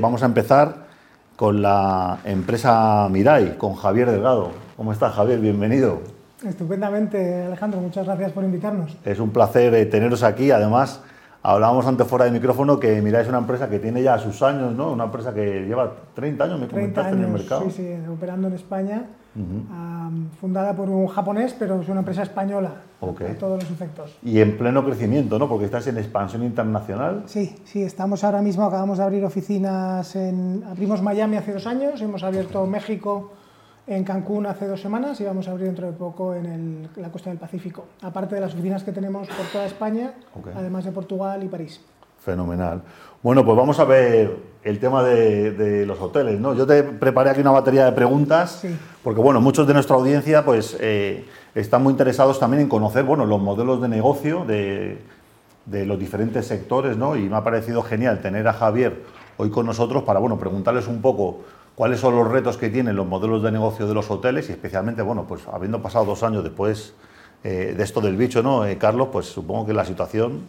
Vamos 0.00 0.22
a 0.22 0.26
empezar 0.26 0.86
con 1.34 1.60
la 1.60 2.20
empresa 2.22 3.08
Mirai, 3.10 3.58
con 3.58 3.74
Javier 3.74 4.08
Delgado. 4.08 4.52
¿Cómo 4.76 4.92
estás, 4.92 5.12
Javier? 5.12 5.40
Bienvenido. 5.40 6.02
Estupendamente, 6.46 7.42
Alejandro. 7.42 7.80
Muchas 7.80 8.06
gracias 8.06 8.30
por 8.30 8.44
invitarnos. 8.44 8.96
Es 9.04 9.18
un 9.18 9.30
placer 9.30 9.74
eh, 9.74 9.86
teneros 9.86 10.22
aquí. 10.22 10.52
Además, 10.52 11.00
hablábamos 11.42 11.86
antes 11.86 12.06
fuera 12.06 12.24
de 12.24 12.30
micrófono 12.32 12.78
que 12.78 13.00
Mirai 13.00 13.22
es 13.22 13.28
una 13.28 13.38
empresa 13.38 13.68
que 13.68 13.78
tiene 13.78 14.02
ya 14.02 14.18
sus 14.18 14.42
años, 14.42 14.72
¿no? 14.74 14.92
Una 14.92 15.04
empresa 15.04 15.32
que 15.32 15.64
lleva 15.66 15.92
30 16.14 16.44
años, 16.44 16.60
me 16.60 16.66
30 16.66 16.74
comentaste, 16.74 17.08
años, 17.10 17.20
en 17.20 17.24
el 17.24 17.32
mercado. 17.40 17.62
Sí, 17.64 17.70
sí, 17.70 18.10
operando 18.10 18.48
en 18.48 18.54
España. 18.54 19.06
Am, 19.70 20.30
fundada 20.40 20.74
por 20.74 20.88
un 20.88 21.06
japonés, 21.06 21.54
pero 21.56 21.80
es 21.80 21.88
una 21.88 22.00
empresa 22.00 22.22
española 22.24 22.72
Ok. 23.00 23.20
a 23.22 23.38
todos 23.38 23.62
los 23.62 23.70
efectos. 23.70 24.18
Y 24.22 24.40
en 24.40 24.58
pleno 24.58 24.84
crecimiento, 24.84 25.38
¿no? 25.38 25.48
Porque 25.48 25.66
estás 25.66 25.86
en 25.86 25.96
expansión 25.98 26.42
internacional. 26.42 27.22
Sí, 27.26 27.54
sí, 27.64 27.82
estamos 27.84 28.24
ahora 28.24 28.42
mismo, 28.42 28.64
acabamos 28.64 28.98
de 28.98 29.04
abrir 29.04 29.24
oficinas 29.24 30.16
en... 30.16 30.64
Abrimos 30.68 31.02
Miami 31.02 31.36
hace 31.36 31.52
dos 31.52 31.68
años, 31.68 32.00
hemos 32.02 32.24
abierto 32.24 32.66
México 32.66 33.30
en 33.88 34.04
Cancún 34.04 34.46
hace 34.46 34.66
dos 34.66 34.80
semanas 34.80 35.18
y 35.20 35.24
vamos 35.24 35.48
a 35.48 35.52
abrir 35.52 35.66
dentro 35.66 35.86
de 35.86 35.92
poco 35.94 36.34
en 36.34 36.46
el- 36.46 36.88
la 37.02 37.10
costa 37.10 37.30
del 37.30 37.38
Pacífico. 37.38 37.86
Aparte 38.02 38.34
de 38.34 38.42
las 38.42 38.52
oficinas 38.52 38.84
que 38.84 38.92
tenemos 38.92 39.26
por 39.28 39.46
toda 39.46 39.64
España, 39.64 40.12
además 40.54 40.84
de 40.84 40.92
Portugal 40.92 41.42
y 41.42 41.48
París. 41.48 41.80
Fenomenal. 42.20 42.82
Bueno, 43.22 43.44
pues 43.44 43.56
vamos 43.56 43.78
a 43.80 43.84
ver 43.84 44.36
el 44.62 44.78
tema 44.78 45.02
de, 45.02 45.52
de 45.52 45.86
los 45.86 45.98
hoteles, 46.00 46.38
¿no? 46.38 46.52
Yo 46.54 46.66
te 46.66 46.82
preparé 46.82 47.30
aquí 47.30 47.40
una 47.40 47.52
batería 47.52 47.86
de 47.86 47.92
preguntas, 47.92 48.58
Sí. 48.60 48.76
porque 49.02 49.20
bueno, 49.20 49.40
muchos 49.40 49.66
de 49.66 49.72
nuestra 49.72 49.96
audiencia 49.96 50.44
pues 50.44 50.76
eh, 50.80 51.24
están 51.54 51.82
muy 51.82 51.92
interesados 51.92 52.38
también 52.38 52.62
en 52.62 52.68
conocer, 52.68 53.04
bueno, 53.04 53.24
los 53.24 53.40
modelos 53.40 53.80
de 53.80 53.88
negocio 53.88 54.44
de, 54.44 54.98
de 55.64 55.86
los 55.86 55.98
diferentes 55.98 56.46
sectores, 56.46 56.96
¿no? 56.98 57.16
Y 57.16 57.28
me 57.28 57.36
ha 57.36 57.44
parecido 57.44 57.82
genial 57.82 58.20
tener 58.20 58.46
a 58.48 58.52
Javier 58.52 59.02
hoy 59.38 59.48
con 59.50 59.64
nosotros 59.64 60.02
para, 60.02 60.18
bueno, 60.20 60.36
preguntarles 60.38 60.86
un 60.88 61.00
poco 61.00 61.38
cuáles 61.78 62.00
son 62.00 62.16
los 62.16 62.26
retos 62.26 62.56
que 62.56 62.70
tienen 62.70 62.96
los 62.96 63.06
modelos 63.06 63.40
de 63.40 63.52
negocio 63.52 63.86
de 63.86 63.94
los 63.94 64.10
hoteles 64.10 64.48
y 64.48 64.52
especialmente, 64.52 65.00
bueno, 65.00 65.26
pues 65.28 65.42
habiendo 65.46 65.80
pasado 65.80 66.06
dos 66.06 66.24
años 66.24 66.42
después 66.42 66.92
eh, 67.44 67.72
de 67.76 67.84
esto 67.84 68.00
del 68.00 68.16
bicho, 68.16 68.42
¿no, 68.42 68.66
eh, 68.66 68.76
Carlos? 68.76 69.10
Pues 69.12 69.26
supongo 69.26 69.64
que 69.64 69.72
la 69.72 69.84
situación 69.84 70.40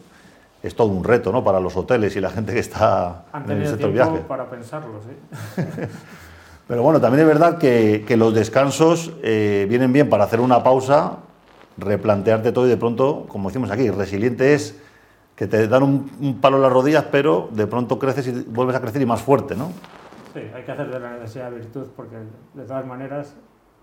es 0.63 0.75
todo 0.75 0.87
un 0.87 1.03
reto, 1.03 1.31
¿no? 1.31 1.43
Para 1.43 1.59
los 1.59 1.77
hoteles 1.77 2.15
y 2.15 2.19
la 2.19 2.31
gente 2.31 2.51
que 2.51 2.59
está 2.59 3.25
Han 3.31 3.43
en 3.43 3.61
el 3.61 3.67
sector 3.67 3.91
tiempo 3.91 4.11
viaje. 4.11 4.25
para 4.27 4.49
pensarlo, 4.49 4.93
sí. 5.05 5.61
Pero 6.67 6.81
bueno, 6.81 6.99
también 6.99 7.21
es 7.21 7.27
verdad 7.27 7.59
que, 7.59 8.03
que 8.07 8.17
los 8.17 8.33
descansos 8.33 9.11
eh, 9.21 9.67
vienen 9.69 9.93
bien 9.93 10.09
para 10.09 10.23
hacer 10.23 10.39
una 10.39 10.63
pausa, 10.63 11.17
replantearte 11.77 12.51
todo 12.51 12.65
y 12.65 12.69
de 12.69 12.77
pronto, 12.77 13.27
como 13.27 13.49
decimos 13.49 13.69
aquí, 13.69 13.91
resiliente 13.91 14.55
es 14.55 14.79
que 15.35 15.45
te 15.45 15.67
dan 15.67 15.83
un, 15.83 16.11
un 16.19 16.41
palo 16.41 16.57
en 16.57 16.63
las 16.63 16.73
rodillas, 16.73 17.05
pero 17.11 17.49
de 17.51 17.67
pronto 17.67 17.99
creces 17.99 18.25
y 18.29 18.31
vuelves 18.31 18.75
a 18.75 18.81
crecer 18.81 18.99
y 18.99 19.05
más 19.05 19.21
fuerte, 19.21 19.55
¿no? 19.55 19.71
Sí, 20.33 20.41
hay 20.53 20.63
que 20.63 20.71
hacer 20.71 20.89
de 20.91 20.99
la 20.99 21.13
necesidad 21.17 21.51
virtud 21.51 21.87
porque 21.95 22.15
de 22.53 22.63
todas 22.65 22.85
maneras 22.85 23.33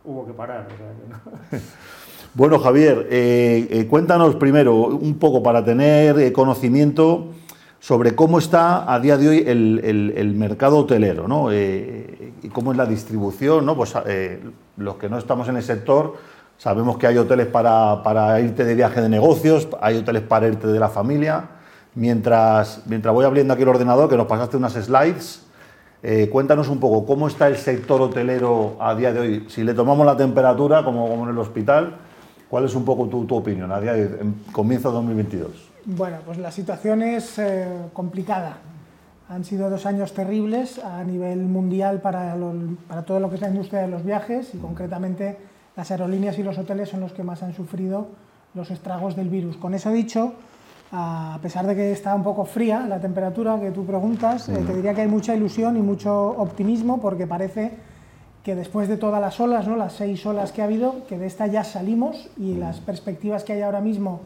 hubo 0.04 0.26
que 0.26 0.32
parar. 0.32 0.68
Bueno, 2.34 2.58
Javier, 2.58 3.06
eh, 3.10 3.66
eh, 3.70 3.86
cuéntanos 3.86 4.34
primero 4.36 4.74
un 4.88 5.18
poco 5.18 5.42
para 5.42 5.64
tener 5.64 6.18
eh, 6.18 6.32
conocimiento 6.34 7.28
sobre 7.80 8.14
cómo 8.14 8.38
está 8.38 8.92
a 8.92 9.00
día 9.00 9.16
de 9.16 9.28
hoy 9.28 9.38
el, 9.46 9.80
el- 9.82 10.12
el 10.14 10.34
mercado 10.34 10.76
hotelero, 10.76 11.26
¿no? 11.28 11.50
Y 11.50 12.48
cómo 12.52 12.72
es 12.72 12.76
la 12.78 12.84
distribución, 12.84 13.64
¿no? 13.64 13.74
Pues 13.74 13.94
los 14.76 14.96
que 14.96 15.08
no 15.08 15.16
estamos 15.16 15.48
en 15.48 15.56
el 15.56 15.62
sector 15.62 16.14
sabemos 16.58 16.98
que 16.98 17.06
hay 17.06 17.16
hoteles 17.16 17.46
para, 17.46 18.02
para 18.02 18.38
irte 18.40 18.64
de 18.66 18.74
viaje 18.74 19.00
de 19.00 19.08
negocios, 19.08 19.66
hay 19.80 19.96
hoteles 19.96 20.20
para 20.22 20.46
irte 20.46 20.66
de 20.66 20.78
la 20.78 20.90
familia. 20.90 21.44
Mientras, 21.94 22.82
mientras 22.86 23.14
voy 23.14 23.24
abriendo 23.24 23.54
aquí 23.54 23.62
el 23.62 23.68
ordenador, 23.70 24.10
que 24.10 24.16
nos 24.18 24.26
pasaste 24.26 24.58
unas 24.58 24.74
slides, 24.74 25.45
eh, 26.08 26.28
cuéntanos 26.30 26.68
un 26.68 26.78
poco 26.78 27.04
cómo 27.04 27.26
está 27.26 27.48
el 27.48 27.56
sector 27.56 28.00
hotelero 28.00 28.76
a 28.78 28.94
día 28.94 29.12
de 29.12 29.18
hoy. 29.18 29.46
Si 29.48 29.64
le 29.64 29.74
tomamos 29.74 30.06
la 30.06 30.16
temperatura, 30.16 30.84
como, 30.84 31.24
en 31.24 31.30
el 31.30 31.38
hospital, 31.38 31.96
¿cuál 32.48 32.64
es 32.64 32.76
un 32.76 32.84
poco 32.84 33.08
tu, 33.08 33.26
opinión 33.34 33.72
a 33.72 33.80
día 33.80 33.94
de 33.94 34.24
comienzo 34.52 34.90
de 34.90 34.94
2022? 34.94 35.50
Bueno, 35.84 36.18
pues 36.24 36.38
la 36.38 36.52
situación 36.52 37.02
es 37.02 37.40
eh, 37.40 37.66
complicada. 37.92 38.58
Han 39.28 39.44
sido 39.44 39.68
dos 39.68 39.84
años 39.84 40.12
terribles 40.12 40.78
a 40.78 41.02
nivel 41.02 41.40
mundial 41.40 42.00
para, 42.00 42.36
para 42.86 43.02
todo 43.02 43.18
lo 43.18 43.28
que 43.28 43.34
es 43.34 43.40
la 43.40 43.48
industria 43.48 43.80
de 43.80 43.88
los 43.88 44.04
viajes 44.04 44.54
y 44.54 44.58
concretamente 44.58 45.36
las 45.74 45.90
aerolíneas 45.90 46.38
y 46.38 46.44
los 46.44 46.56
hoteles 46.56 46.88
son 46.88 47.00
los 47.00 47.14
que 47.14 47.24
más 47.24 47.42
han 47.42 47.52
sufrido 47.52 48.06
los 48.54 48.70
estragos 48.70 49.16
del 49.16 49.28
virus. 49.28 49.56
Con 49.56 49.74
eso 49.74 49.90
dicho, 49.90 50.34
a 50.92 51.38
pesar 51.42 51.66
de 51.66 51.74
que 51.74 51.92
está 51.92 52.14
un 52.14 52.22
poco 52.22 52.44
fría 52.44 52.86
la 52.86 53.00
temperatura 53.00 53.58
que 53.60 53.70
tú 53.70 53.84
preguntas, 53.84 54.48
eh, 54.48 54.62
te 54.66 54.74
diría 54.74 54.94
que 54.94 55.02
hay 55.02 55.08
mucha 55.08 55.34
ilusión 55.34 55.76
y 55.76 55.80
mucho 55.80 56.28
optimismo 56.28 57.00
porque 57.00 57.26
parece 57.26 57.72
que 58.44 58.54
después 58.54 58.88
de 58.88 58.96
todas 58.96 59.20
las 59.20 59.40
olas, 59.40 59.66
¿no? 59.66 59.76
las 59.76 59.94
seis 59.94 60.24
olas 60.24 60.52
que 60.52 60.62
ha 60.62 60.66
habido, 60.66 61.04
que 61.08 61.18
de 61.18 61.26
esta 61.26 61.48
ya 61.48 61.64
salimos 61.64 62.30
y 62.36 62.54
las 62.54 62.78
perspectivas 62.78 63.42
que 63.42 63.54
hay 63.54 63.62
ahora 63.62 63.80
mismo 63.80 64.20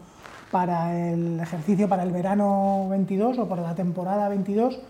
para 0.51 1.11
el 1.11 1.41
ejercicio, 1.41 1.89
para 1.89 2.03
el 2.03 2.11
verano 2.11 2.87
22 2.91 3.39
o 3.39 3.49
para 3.49 3.63
la 3.63 3.75
temporada 3.75 4.29
22, 4.29 4.81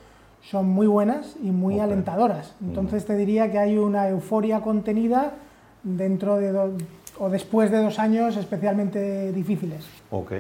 son 0.42 0.68
muy 0.68 0.86
buenas 0.86 1.36
y 1.42 1.50
muy 1.50 1.78
alentadoras. 1.78 2.54
Entonces 2.60 3.04
te 3.04 3.14
diría 3.14 3.52
que 3.52 3.58
hay 3.58 3.76
una 3.76 4.08
euforia 4.08 4.62
contenida 4.62 5.34
dentro 5.82 6.36
de 6.36 6.52
o 7.20 7.28
después 7.28 7.70
de 7.70 7.82
dos 7.82 7.98
años 7.98 8.36
especialmente 8.38 9.30
difíciles. 9.32 9.84
Ok. 10.10 10.32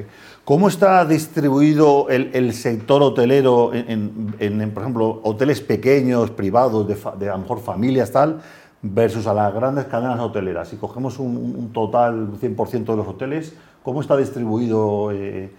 ¿Cómo 0.44 0.66
está 0.68 1.04
distribuido 1.04 2.08
el, 2.08 2.30
el 2.32 2.52
sector 2.54 3.02
hotelero 3.02 3.72
en, 3.74 4.34
en- 4.40 4.60
en, 4.62 4.70
por 4.72 4.82
ejemplo, 4.82 5.20
hoteles 5.22 5.60
pequeños, 5.60 6.30
privados, 6.30 6.88
de, 6.88 6.96
de 7.18 7.28
a 7.28 7.32
lo 7.32 7.38
mejor 7.38 7.60
familias, 7.60 8.10
tal, 8.10 8.40
versus 8.82 9.26
a 9.26 9.34
las 9.34 9.52
grandes 9.54 9.84
cadenas 9.84 10.18
hoteleras? 10.20 10.68
Si 10.68 10.76
cogemos 10.76 11.18
un, 11.18 11.36
un- 11.36 11.72
total 11.72 12.30
100% 12.40 12.84
de 12.86 12.96
los 12.96 13.06
hoteles, 13.06 13.52
¿cómo 13.82 14.00
está 14.00 14.16
distribuido 14.16 15.12
eh, 15.12 15.50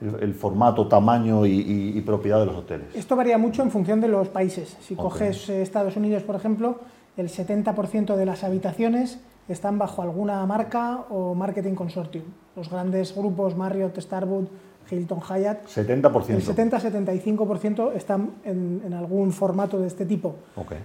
el, 0.00 0.22
el 0.22 0.34
formato, 0.34 0.88
tamaño 0.88 1.44
y, 1.44 1.60
y- 1.60 1.92
y 1.98 2.00
propiedad 2.00 2.40
de 2.40 2.46
los 2.46 2.56
hoteles? 2.56 2.86
Esto 2.94 3.16
varía 3.16 3.36
mucho 3.36 3.62
en 3.62 3.70
función 3.70 4.00
de 4.00 4.08
los 4.08 4.28
países. 4.28 4.78
Si 4.80 4.94
coges 4.94 5.46
eh, 5.50 5.60
Estados 5.60 5.94
Unidos, 5.96 6.22
por 6.22 6.36
ejemplo, 6.36 6.78
el 7.18 7.28
70% 7.28 8.16
de 8.16 8.24
las 8.24 8.44
habitaciones 8.44 9.18
están 9.52 9.78
bajo 9.78 10.02
alguna 10.02 10.44
marca 10.46 11.04
o 11.10 11.34
marketing 11.34 11.74
consortium. 11.74 12.24
Los 12.56 12.70
grandes 12.70 13.14
grupos 13.14 13.56
Marriott, 13.56 13.98
Starwood, 13.98 14.46
Hilton, 14.90 15.20
Hyatt, 15.20 15.66
70%. 15.66 16.30
el 16.30 16.42
70-75% 16.42 17.94
están 17.94 18.30
en, 18.44 18.82
en 18.84 18.92
algún 18.92 19.32
formato 19.32 19.78
de 19.78 19.86
este 19.86 20.04
tipo. 20.04 20.34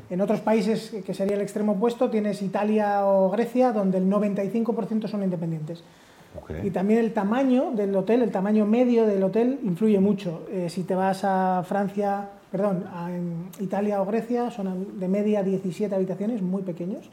En 0.10 0.22
otros 0.22 0.42
países, 0.42 0.96
que 1.06 1.14
sería 1.14 1.36
el 1.36 1.42
extremo 1.42 1.74
opuesto, 1.74 2.10
tienes 2.10 2.42
Italia 2.42 3.06
o 3.06 3.30
Grecia, 3.32 3.72
donde 3.72 3.98
el 3.98 4.08
95% 4.08 5.08
son 5.08 5.24
independientes. 5.24 5.84
Y 6.64 6.72
también 6.72 7.00
el 7.00 7.14
tamaño 7.14 7.72
del 7.72 7.96
hotel, 7.96 8.22
el 8.22 8.32
tamaño 8.32 8.66
medio 8.66 9.06
del 9.06 9.24
hotel 9.24 9.60
influye 9.64 10.00
mucho. 10.00 10.46
Eh, 10.52 10.68
si 10.70 10.84
te 10.84 10.94
vas 10.94 11.24
a 11.24 11.64
Francia, 11.66 12.30
perdón, 12.56 12.86
en 13.10 13.50
Italia 13.60 14.02
o 14.02 14.06
Grecia, 14.06 14.50
son 14.50 14.98
de 14.98 15.08
media 15.10 15.44
17 15.44 15.94
habitaciones, 15.94 16.42
muy 16.42 16.62
pequeños. 16.62 17.10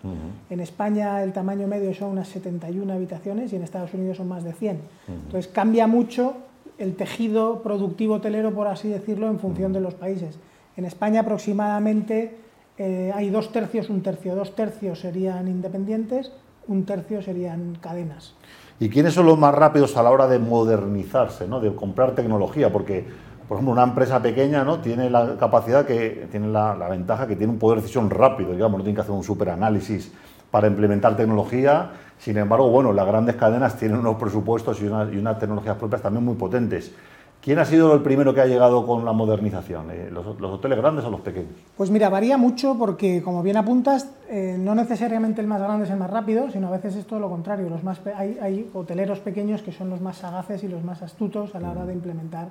En 0.48 0.60
España 0.60 1.20
el 1.20 1.32
tamaño 1.32 1.66
medio 1.66 1.92
son 1.94 2.10
unas 2.10 2.28
71 2.28 2.92
habitaciones 2.92 3.52
y 3.52 3.56
en 3.56 3.64
Estados 3.64 3.92
Unidos 3.92 4.18
son 4.18 4.28
más 4.28 4.44
de 4.44 4.52
100. 4.52 4.80
Entonces 5.08 5.50
cambia 5.52 5.88
mucho 5.88 6.34
el 6.78 6.94
tejido 6.94 7.60
productivo 7.60 8.14
hotelero, 8.14 8.54
por 8.54 8.68
así 8.68 8.86
decirlo, 8.86 9.26
en 9.26 9.40
función 9.40 9.72
de 9.72 9.80
los 9.80 9.94
países. 9.94 10.38
En 10.76 10.84
España 10.84 11.22
aproximadamente 11.22 12.36
eh, 12.78 13.10
hay 13.12 13.30
dos 13.30 13.50
tercios, 13.50 13.90
un 13.90 14.00
tercio, 14.00 14.36
dos 14.36 14.54
tercios 14.54 15.00
serían 15.00 15.48
independientes, 15.48 16.30
un 16.68 16.84
tercio 16.84 17.20
serían 17.20 17.78
cadenas. 17.80 18.36
¿Y 18.78 18.88
quiénes 18.88 19.14
son 19.14 19.26
los 19.26 19.38
más 19.38 19.54
rápidos 19.54 19.96
a 19.96 20.02
la 20.02 20.10
hora 20.10 20.26
de 20.26 20.38
modernizarse, 20.38 21.46
¿no? 21.46 21.60
de 21.60 21.74
comprar 21.74 22.14
tecnología? 22.14 22.72
Porque, 22.72 23.06
por 23.52 23.58
ejemplo, 23.58 23.72
una 23.72 23.82
empresa 23.82 24.22
pequeña 24.22 24.64
¿no? 24.64 24.80
tiene 24.80 25.10
la 25.10 25.36
capacidad, 25.36 25.84
que 25.84 26.26
tiene 26.30 26.48
la, 26.48 26.72
ventaja 26.88 27.26
que 27.26 27.36
tiene 27.36 27.52
un 27.52 27.58
poder 27.58 27.76
de 27.76 27.82
decisión 27.82 28.08
rápido, 28.08 28.52
digamos, 28.52 28.78
no 28.78 28.82
tiene 28.82 28.94
que 28.94 29.02
hacer 29.02 29.12
un 29.12 29.22
superanálisis 29.22 30.10
para 30.50 30.68
implementar 30.68 31.18
tecnología. 31.18 31.90
Sin 32.16 32.38
embargo, 32.38 32.70
bueno, 32.70 32.94
las 32.94 33.06
grandes 33.06 33.36
cadenas 33.36 33.76
tienen 33.76 33.98
unos 33.98 34.16
presupuestos 34.16 34.80
y 34.80 34.86
unas 34.86 35.38
tecnologías 35.38 35.76
propias 35.76 36.00
también 36.00 36.24
muy 36.24 36.34
potentes. 36.36 36.94
¿Quién 37.42 37.58
ha 37.58 37.64
sido 37.64 37.92
el 37.92 38.02
primero 38.02 38.32
que 38.32 38.40
ha 38.40 38.46
llegado 38.46 38.86
con 38.86 39.04
la 39.04 39.12
modernización? 39.12 39.90
Eh, 39.90 40.10
¿Los, 40.12 40.38
los 40.38 40.52
hoteles 40.52 40.78
grandes 40.78 41.04
o 41.04 41.10
los 41.10 41.22
pequeños? 41.22 41.50
Pues 41.76 41.90
mira, 41.90 42.08
varía 42.08 42.38
mucho 42.38 42.76
porque, 42.78 43.20
como 43.20 43.42
bien 43.42 43.56
apuntas, 43.56 44.08
eh, 44.28 44.54
no 44.56 44.76
necesariamente 44.76 45.40
el 45.40 45.48
más 45.48 45.60
grande 45.60 45.86
es 45.86 45.90
el 45.90 45.98
más 45.98 46.08
rápido, 46.08 46.52
sino 46.52 46.68
a 46.68 46.70
veces 46.70 46.94
es 46.94 47.04
todo 47.04 47.18
lo 47.18 47.28
contrario. 47.28 47.68
Los 47.68 47.82
más 47.82 48.00
hay, 48.16 48.38
hay 48.40 48.70
hoteleros 48.72 49.18
pequeños 49.18 49.60
que 49.62 49.72
son 49.72 49.90
los 49.90 50.00
más 50.00 50.18
sagaces 50.18 50.62
y 50.62 50.68
los 50.68 50.84
más 50.84 51.02
astutos 51.02 51.56
a 51.56 51.60
la 51.60 51.72
hora 51.72 51.84
de 51.84 51.94
implementar 51.94 52.46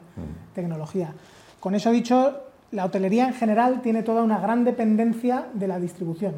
tecnología. 0.54 1.14
Con 1.62 1.74
eso 1.74 1.90
dicho, 1.90 2.42
la 2.72 2.84
hotelería 2.84 3.28
en 3.28 3.34
general 3.34 3.82
tiene 3.82 4.04
toda 4.04 4.24
una 4.24 4.40
gran 4.40 4.66
dependencia 4.66 5.46
de 5.54 5.68
la 5.70 5.80
distribución. 5.80 6.34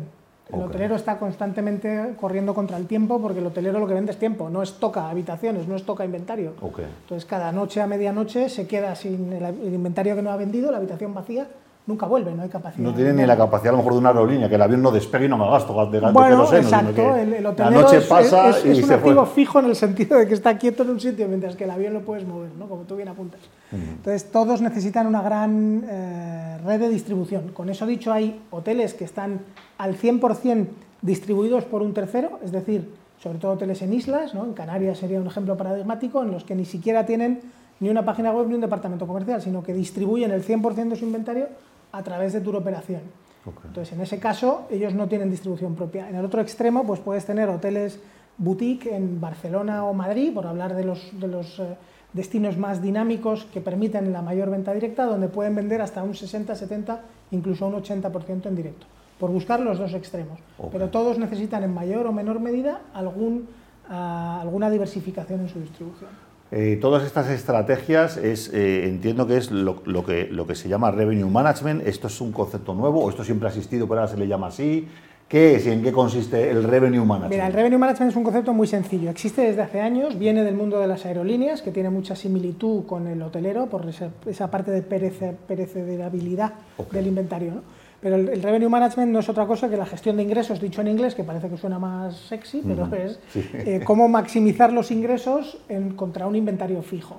El 0.51 0.61
hotelero 0.61 0.95
está 0.95 1.17
constantemente 1.17 2.15
corriendo 2.19 2.53
contra 2.53 2.77
el 2.77 2.85
tiempo 2.85 3.21
porque 3.21 3.39
el 3.39 3.45
hotelero 3.45 3.79
lo 3.79 3.87
que 3.87 3.93
vende 3.93 4.11
es 4.11 4.19
tiempo, 4.19 4.49
no 4.49 4.61
es 4.61 4.73
toca 4.73 5.09
habitaciones, 5.09 5.67
no 5.67 5.75
es 5.75 5.83
toca 5.85 6.03
inventario. 6.03 6.53
Ok. 6.61 6.79
Entonces 6.79 7.25
cada 7.25 7.51
noche 7.51 7.81
a 7.81 7.87
medianoche 7.87 8.49
se 8.49 8.67
queda 8.67 8.95
sin 8.95 9.31
el, 9.31 9.43
el 9.43 9.73
inventario 9.73 10.15
que 10.15 10.21
no 10.21 10.31
ha 10.31 10.37
vendido, 10.37 10.71
la 10.71 10.77
habitación 10.77 11.13
vacía, 11.13 11.47
nunca 11.85 12.05
vuelve, 12.05 12.33
no 12.33 12.43
hay 12.43 12.49
capacidad. 12.49 12.81
No 12.83 12.93
tiene 12.93 13.11
ni 13.13 13.25
la 13.25 13.35
capacidad 13.35 13.69
a 13.69 13.71
lo 13.73 13.77
mejor 13.79 13.93
de 13.93 13.99
una 13.99 14.09
aerolínea, 14.09 14.47
que 14.47 14.55
el 14.55 14.61
avión 14.61 14.81
no 14.81 14.89
despegue 14.91 15.25
y 15.25 15.29
no 15.29 15.37
me 15.37 15.45
gasto 15.49 15.73
de 15.91 15.99
sino 15.99 16.79
exacto, 16.79 17.15
el, 17.17 17.33
el 17.33 17.43
la 17.43 17.69
noche 17.69 17.97
es, 17.97 18.05
pasa 18.05 18.49
es- 18.51 18.65
y 18.65 18.69
es 18.71 18.77
un 18.83 18.83
se 18.85 18.93
activo 18.93 19.25
fue. 19.25 19.35
fijo 19.35 19.59
en 19.59 19.65
el 19.65 19.75
sentido 19.75 20.17
de 20.17 20.27
que 20.27 20.33
está 20.33 20.57
quieto 20.57 20.83
en 20.83 20.91
un 20.91 20.99
sitio, 20.99 21.27
mientras 21.27 21.55
que 21.55 21.65
el 21.65 21.71
avión 21.71 21.93
lo 21.93 22.01
puedes 22.01 22.25
mover, 22.25 22.51
¿no? 22.57 22.67
como 22.67 22.83
tú 22.83 22.95
bien 22.95 23.09
apuntas. 23.09 23.41
Entonces, 23.71 24.31
todos 24.31 24.61
necesitan 24.61 25.07
una 25.07 25.21
gran 25.23 25.83
eh, 25.89 26.57
red 26.65 26.79
de 26.79 26.89
distribución. 26.89 27.49
Con 27.53 27.69
eso 27.69 27.85
dicho, 27.85 28.13
hay 28.13 28.39
hoteles 28.51 28.93
que 28.93 29.03
están 29.03 29.39
al 29.77 29.97
100% 29.97 30.67
distribuidos 31.01 31.65
por 31.65 31.81
un 31.81 31.93
tercero, 31.93 32.39
es 32.45 32.51
decir, 32.51 32.89
sobre 33.21 33.39
todo 33.39 33.53
hoteles 33.53 33.81
en 33.81 33.93
islas, 33.93 34.33
¿no? 34.33 34.45
en 34.45 34.53
Canarias 34.53 34.99
sería 34.99 35.19
un 35.19 35.27
ejemplo 35.27 35.57
paradigmático, 35.57 36.21
en 36.23 36.31
los 36.31 36.43
que 36.43 36.55
ni 36.55 36.65
siquiera 36.65 37.05
tienen 37.05 37.41
ni 37.79 37.89
una 37.89 38.05
página 38.05 38.31
web 38.31 38.47
ni 38.47 38.53
un 38.55 38.61
departamento 38.61 39.07
comercial, 39.07 39.41
sino 39.41 39.63
que 39.63 39.73
distribuyen 39.73 40.31
el 40.31 40.43
100% 40.45 40.89
de 40.89 40.95
su 40.95 41.05
inventario 41.05 41.47
a 41.93 42.03
través 42.03 42.33
de 42.33 42.41
tour 42.41 42.57
operación. 42.57 43.01
Entonces, 43.45 43.93
en 43.93 44.01
ese 44.01 44.19
caso, 44.19 44.67
ellos 44.69 44.93
no 44.93 45.07
tienen 45.07 45.29
distribución 45.29 45.75
propia. 45.75 46.09
En 46.09 46.15
el 46.15 46.25
otro 46.25 46.41
extremo, 46.41 46.85
pues 46.85 46.99
puedes 46.99 47.25
tener 47.25 47.49
hoteles 47.49 47.99
boutique 48.37 48.87
en 48.87 49.21
Barcelona 49.21 49.85
o 49.85 49.93
Madrid, 49.93 50.33
por 50.33 50.47
hablar 50.47 50.75
de 50.75 50.83
los, 50.83 51.19
de 51.19 51.27
los 51.27 51.59
eh, 51.59 51.77
destinos 52.13 52.57
más 52.57 52.81
dinámicos 52.81 53.45
que 53.45 53.61
permiten 53.61 54.11
la 54.11 54.21
mayor 54.21 54.49
venta 54.49 54.73
directa, 54.73 55.05
donde 55.05 55.27
pueden 55.27 55.55
vender 55.55 55.81
hasta 55.81 56.03
un 56.03 56.15
60, 56.15 56.55
70, 56.55 57.01
incluso 57.31 57.67
un 57.67 57.75
80% 57.75 58.47
en 58.47 58.55
directo, 58.55 58.87
por 59.19 59.29
buscar 59.29 59.59
los 59.59 59.77
dos 59.77 59.93
extremos. 59.93 60.39
Ok. 60.57 60.71
Pero 60.71 60.89
todos 60.89 61.19
necesitan 61.19 61.63
en 61.63 61.73
mayor 61.73 62.07
o 62.07 62.11
menor 62.11 62.39
medida 62.39 62.81
algún, 62.93 63.47
ah, 63.89 64.39
alguna 64.41 64.69
diversificación 64.69 65.41
en 65.41 65.49
su 65.49 65.59
distribución. 65.59 66.09
Eh, 66.51 66.77
todas 66.79 67.03
estas 67.03 67.29
estrategias 67.29 68.17
es, 68.17 68.51
eh, 68.53 68.87
entiendo 68.87 69.25
que 69.25 69.37
es 69.37 69.49
lo, 69.49 69.81
lo 69.85 70.05
que, 70.05 70.27
lo 70.29 70.45
que 70.45 70.53
se 70.55 70.69
llama 70.69 70.91
revenue 70.91 71.29
management. 71.29 71.87
¿Esto 71.87 72.07
es 72.07 72.21
un 72.21 72.31
concepto 72.31 72.75
nuevo 72.75 73.03
o 73.03 73.09
esto 73.09 73.23
siempre 73.23 73.47
ha 73.47 73.51
existido, 73.51 73.87
pero 73.87 74.01
ahora 74.01 74.11
se 74.11 74.17
le 74.19 74.27
llama 74.27 74.47
así? 74.47 74.87
¿Qué 75.27 75.55
es 75.55 75.65
y 75.65 75.71
en 75.71 75.81
qué 75.81 75.91
consiste 75.91 76.51
el 76.51 76.63
revenue 76.63 77.03
management? 77.05 77.31
Mira, 77.31 77.47
el 77.47 77.53
revenue 77.53 77.79
management 77.79 78.11
es 78.11 78.15
un 78.15 78.23
concepto 78.23 78.53
muy 78.53 78.67
sencillo. 78.67 79.09
Existe 79.09 79.41
desde 79.41 79.63
hace 79.63 79.81
años, 79.81 80.19
viene 80.19 80.43
del 80.43 80.53
mundo 80.53 80.79
de 80.79 80.85
las 80.85 81.07
aerolíneas, 81.07 81.63
que 81.63 81.71
tiene 81.71 81.89
mucha 81.89 82.15
similitud 82.15 82.85
con 82.85 83.07
el 83.07 83.19
hotelero 83.23 83.65
por 83.65 83.89
esa, 83.89 84.09
esa 84.27 84.51
parte 84.51 84.69
de 84.69 84.87
perece- 84.87 85.33
perecederabilidad 85.47 86.53
Ok. 86.77 86.91
del 86.91 87.07
inventario. 87.07 87.51
¿no? 87.55 87.61
Pero 88.03 88.17
el, 88.17 88.27
el 88.29 88.43
revenue 88.43 88.69
management 88.69 89.11
no 89.13 89.19
es 89.19 89.29
otra 89.29 89.45
cosa 89.47 89.69
que 89.69 89.77
la 89.77 89.85
gestión 89.85 90.17
de 90.17 90.23
ingresos, 90.23 90.59
dicho 90.59 90.81
en 90.81 90.89
inglés, 90.89 91.15
que 91.15 91.23
parece 91.23 91.47
que 91.49 91.55
suena 91.57 91.79
más 91.79 92.15
sexy, 92.17 92.61
pero 92.67 92.93
es 92.93 93.17
sí. 93.29 93.41
eh, 93.53 93.81
cómo 93.85 94.09
maximizar 94.09 94.73
los 94.73 94.91
ingresos 94.91 95.57
en- 95.69 95.93
contra 95.95 96.27
un 96.27 96.35
inventario 96.35 96.81
fijo. 96.83 97.17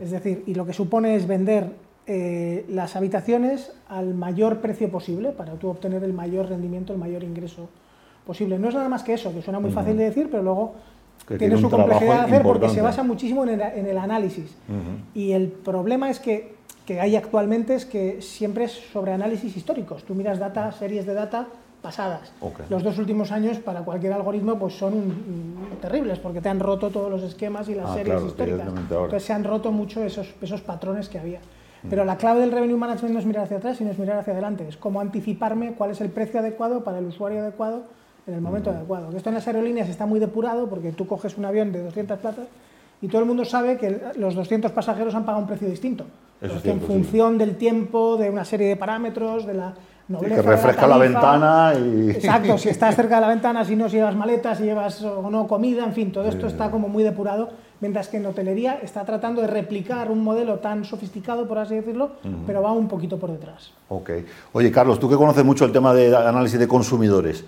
Es 0.00 0.10
decir, 0.10 0.42
y 0.46 0.54
lo 0.54 0.64
que 0.64 0.72
supone 0.72 1.14
es 1.14 1.26
vender 1.26 1.72
eh, 2.06 2.64
las 2.70 2.96
habitaciones 2.96 3.72
al 3.88 4.14
mayor 4.14 4.60
precio 4.60 4.90
posible 4.90 5.30
para 5.32 5.54
tú 5.54 5.68
obtener 5.68 6.02
el 6.04 6.14
mayor 6.14 6.48
rendimiento, 6.48 6.92
el 6.94 6.98
mayor 6.98 7.22
ingreso 7.22 7.68
posible. 8.26 8.58
No 8.58 8.68
es 8.70 8.74
nada 8.74 8.88
más 8.88 9.02
que 9.02 9.12
eso, 9.12 9.32
que 9.34 9.42
suena 9.42 9.60
muy 9.60 9.70
fácil 9.72 9.96
de 9.98 10.04
decir, 10.04 10.28
pero 10.30 10.42
luego 10.42 10.74
Que 11.28 11.36
tiene 11.38 11.56
tiene 11.56 11.68
su 11.68 11.70
complejidad 11.70 12.14
de 12.20 12.20
hacer 12.32 12.42
porque 12.42 12.68
se 12.70 12.80
basa 12.80 13.02
muchísimo 13.02 13.42
en 13.44 13.50
el, 13.50 13.60
en 13.60 13.86
el 13.86 13.98
análisis. 13.98 14.56
Y 15.14 15.32
el 15.32 15.48
problema 15.48 16.08
es 16.08 16.18
que, 16.18 16.53
que 16.86 17.00
hay 17.00 17.16
actualmente 17.16 17.74
es 17.74 17.86
que 17.86 18.20
siempre 18.20 18.64
es 18.64 18.72
sobre 18.92 19.12
análisis 19.12 19.56
históricos. 19.56 20.04
Tú 20.04 20.14
miras 20.14 20.38
data, 20.38 20.70
series 20.72 21.06
de 21.06 21.14
data 21.14 21.46
pasadas. 21.80 22.32
Ok. 22.40 22.60
Los 22.70 22.82
dos 22.82 22.98
últimos 22.98 23.30
años 23.30 23.58
para 23.58 23.82
cualquier 23.82 24.12
algoritmo 24.14 24.58
pues 24.58 24.74
son 24.74 25.08
mm, 25.08 25.76
terribles 25.80 26.18
porque 26.18 26.40
te 26.40 26.48
han 26.48 26.60
roto 26.60 26.90
todos 26.90 27.10
los 27.10 27.22
esquemas 27.22 27.68
y 27.68 27.74
las 27.74 27.90
Ah, 27.90 27.94
series 27.94 28.06
claro, 28.14 28.26
históricas. 28.26 28.68
Entonces 28.68 29.22
se 29.22 29.32
han 29.32 29.44
roto 29.44 29.70
mucho 29.72 30.02
esos, 30.02 30.34
esos 30.40 30.60
patrones 30.62 31.08
que 31.08 31.18
había. 31.18 31.40
Pero 31.90 32.06
la 32.06 32.16
clave 32.16 32.40
del 32.40 32.50
revenue 32.52 32.78
management 32.78 33.12
no 33.12 33.20
es 33.20 33.26
mirar 33.26 33.44
hacia 33.44 33.58
atrás, 33.58 33.76
sino 33.76 33.90
es 33.90 33.98
mirar 33.98 34.18
hacia 34.18 34.32
adelante. 34.32 34.66
Es 34.66 34.78
cómo 34.78 35.02
anticiparme 35.02 35.74
cuál 35.74 35.90
es 35.90 36.00
el 36.00 36.08
precio 36.08 36.40
adecuado 36.40 36.82
para 36.82 36.98
el 36.98 37.04
usuario 37.04 37.40
adecuado 37.40 37.82
en 38.26 38.32
el 38.32 38.40
momento 38.40 38.70
adecuado. 38.70 39.10
Que 39.10 39.18
Esto 39.18 39.28
en 39.28 39.34
las 39.34 39.46
aerolíneas 39.46 39.90
está 39.90 40.06
muy 40.06 40.18
depurado 40.18 40.66
porque 40.70 40.92
tú 40.92 41.06
coges 41.06 41.36
un 41.36 41.44
avión 41.44 41.72
de 41.72 41.82
200 41.82 42.18
plazas 42.20 42.46
y 43.02 43.08
todo 43.08 43.20
el 43.20 43.26
mundo 43.26 43.44
sabe 43.44 43.76
que 43.76 44.00
los 44.16 44.34
200 44.34 44.72
pasajeros 44.72 45.14
han 45.14 45.26
pagado 45.26 45.42
un 45.42 45.46
precio 45.48 45.68
distinto. 45.68 46.06
Eso 46.40 46.46
es 46.46 46.52
Porque 46.52 46.70
en 46.70 46.80
función 46.80 47.38
del 47.38 47.56
tiempo, 47.56 48.16
de 48.16 48.30
una 48.30 48.44
serie 48.44 48.68
de 48.68 48.76
parámetros, 48.76 49.46
de 49.46 49.54
la 49.54 49.74
Sí, 50.06 50.12
nobleza 50.12 50.34
que 50.34 50.42
de 50.42 50.46
la 50.46 50.56
refresca 50.56 50.86
la, 50.86 50.98
ventana 50.98 51.72
y... 51.74 52.10
Exacto, 52.10 52.58
si 52.58 52.68
estás 52.68 52.94
cerca 52.94 53.14
de 53.14 53.20
la 53.22 53.28
ventana, 53.34 53.64
si 53.64 53.74
no, 53.74 53.88
si 53.88 53.96
llevas 53.96 54.14
maletas, 54.14 54.58
si 54.58 54.64
llevas 54.64 55.02
o 55.02 55.30
no 55.30 55.46
comida, 55.46 55.82
en 55.82 55.94
fin, 55.94 56.12
todo 56.12 56.28
esto 56.28 56.46
está 56.46 56.70
como 56.70 56.88
muy 56.88 57.02
depurado, 57.02 57.48
mientras 57.80 58.08
que 58.08 58.18
en 58.18 58.26
hotelería 58.26 58.80
está 58.82 59.04
tratando 59.04 59.40
de 59.40 59.46
replicar 59.46 60.10
un 60.10 60.22
modelo 60.22 60.58
tan 60.58 60.84
sofisticado, 60.84 61.48
por 61.48 61.58
así 61.58 61.76
decirlo, 61.76 62.12
pero 62.46 62.60
va 62.60 62.72
un 62.72 62.86
poquito 62.86 63.18
por 63.18 63.32
detrás. 63.32 63.72
Ok. 63.88 64.10
Oye, 64.52 64.70
Carlos, 64.70 65.00
tú 65.00 65.08
que 65.08 65.16
conoces 65.16 65.44
mucho 65.44 65.64
el 65.64 65.72
tema 65.72 65.94
de 65.94 66.14
análisis 66.14 66.58
de 66.58 66.68
consumidores, 66.68 67.44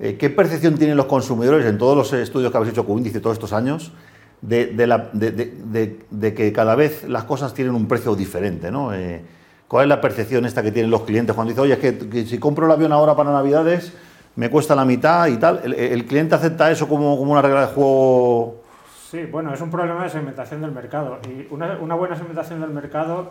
eh, 0.00 0.16
¿qué 0.16 0.30
percepción 0.30 0.78
tienen 0.78 0.96
los 0.96 1.06
consumidores 1.06 1.66
en 1.66 1.76
todos 1.76 1.96
los 1.96 2.10
estudios 2.14 2.50
que 2.50 2.56
habéis 2.56 2.72
hecho 2.72 2.86
con 2.86 2.96
índice 2.96 3.20
todos 3.20 3.34
estos 3.34 3.52
años 3.52 3.92
de, 4.40 6.06
de 6.10 6.34
que 6.34 6.52
cada 6.52 6.74
vez 6.74 7.04
las 7.08 7.24
cosas 7.24 7.54
tienen 7.54 7.74
un 7.74 7.88
precio 7.88 8.14
diferente? 8.14 8.70
¿no? 8.70 8.94
Eh, 8.94 9.22
¿Cuál 9.68 9.84
es 9.84 9.88
la 9.90 10.00
percepción 10.00 10.46
esta 10.46 10.62
que 10.62 10.72
tienen 10.72 10.90
los 10.90 11.02
clientes 11.02 11.34
cuando 11.34 11.50
dicen, 11.50 11.64
oye, 11.64 11.74
es 11.74 11.78
que, 11.78 12.26
si 12.26 12.38
compro 12.38 12.64
el 12.64 12.72
avión 12.72 12.90
ahora 12.90 13.14
para 13.14 13.30
Navidades 13.30 13.92
me 14.34 14.48
cuesta 14.50 14.74
la 14.74 14.86
mitad 14.86 15.26
y 15.26 15.36
tal? 15.36 15.74
¿El, 15.74 16.06
cliente 16.06 16.34
acepta 16.34 16.70
eso 16.70 16.88
como, 16.88 17.18
como 17.18 17.32
una 17.32 17.42
regla 17.42 17.62
de 17.62 17.66
juego? 17.66 18.62
Sí, 19.10 19.24
bueno, 19.24 19.52
es 19.52 19.60
un 19.60 19.70
problema 19.70 20.04
de 20.04 20.10
segmentación 20.10 20.62
del 20.62 20.72
mercado. 20.72 21.18
Y 21.28 21.46
una, 21.52 21.94
buena 21.94 22.16
segmentación 22.16 22.60
del 22.60 22.70
mercado 22.70 23.30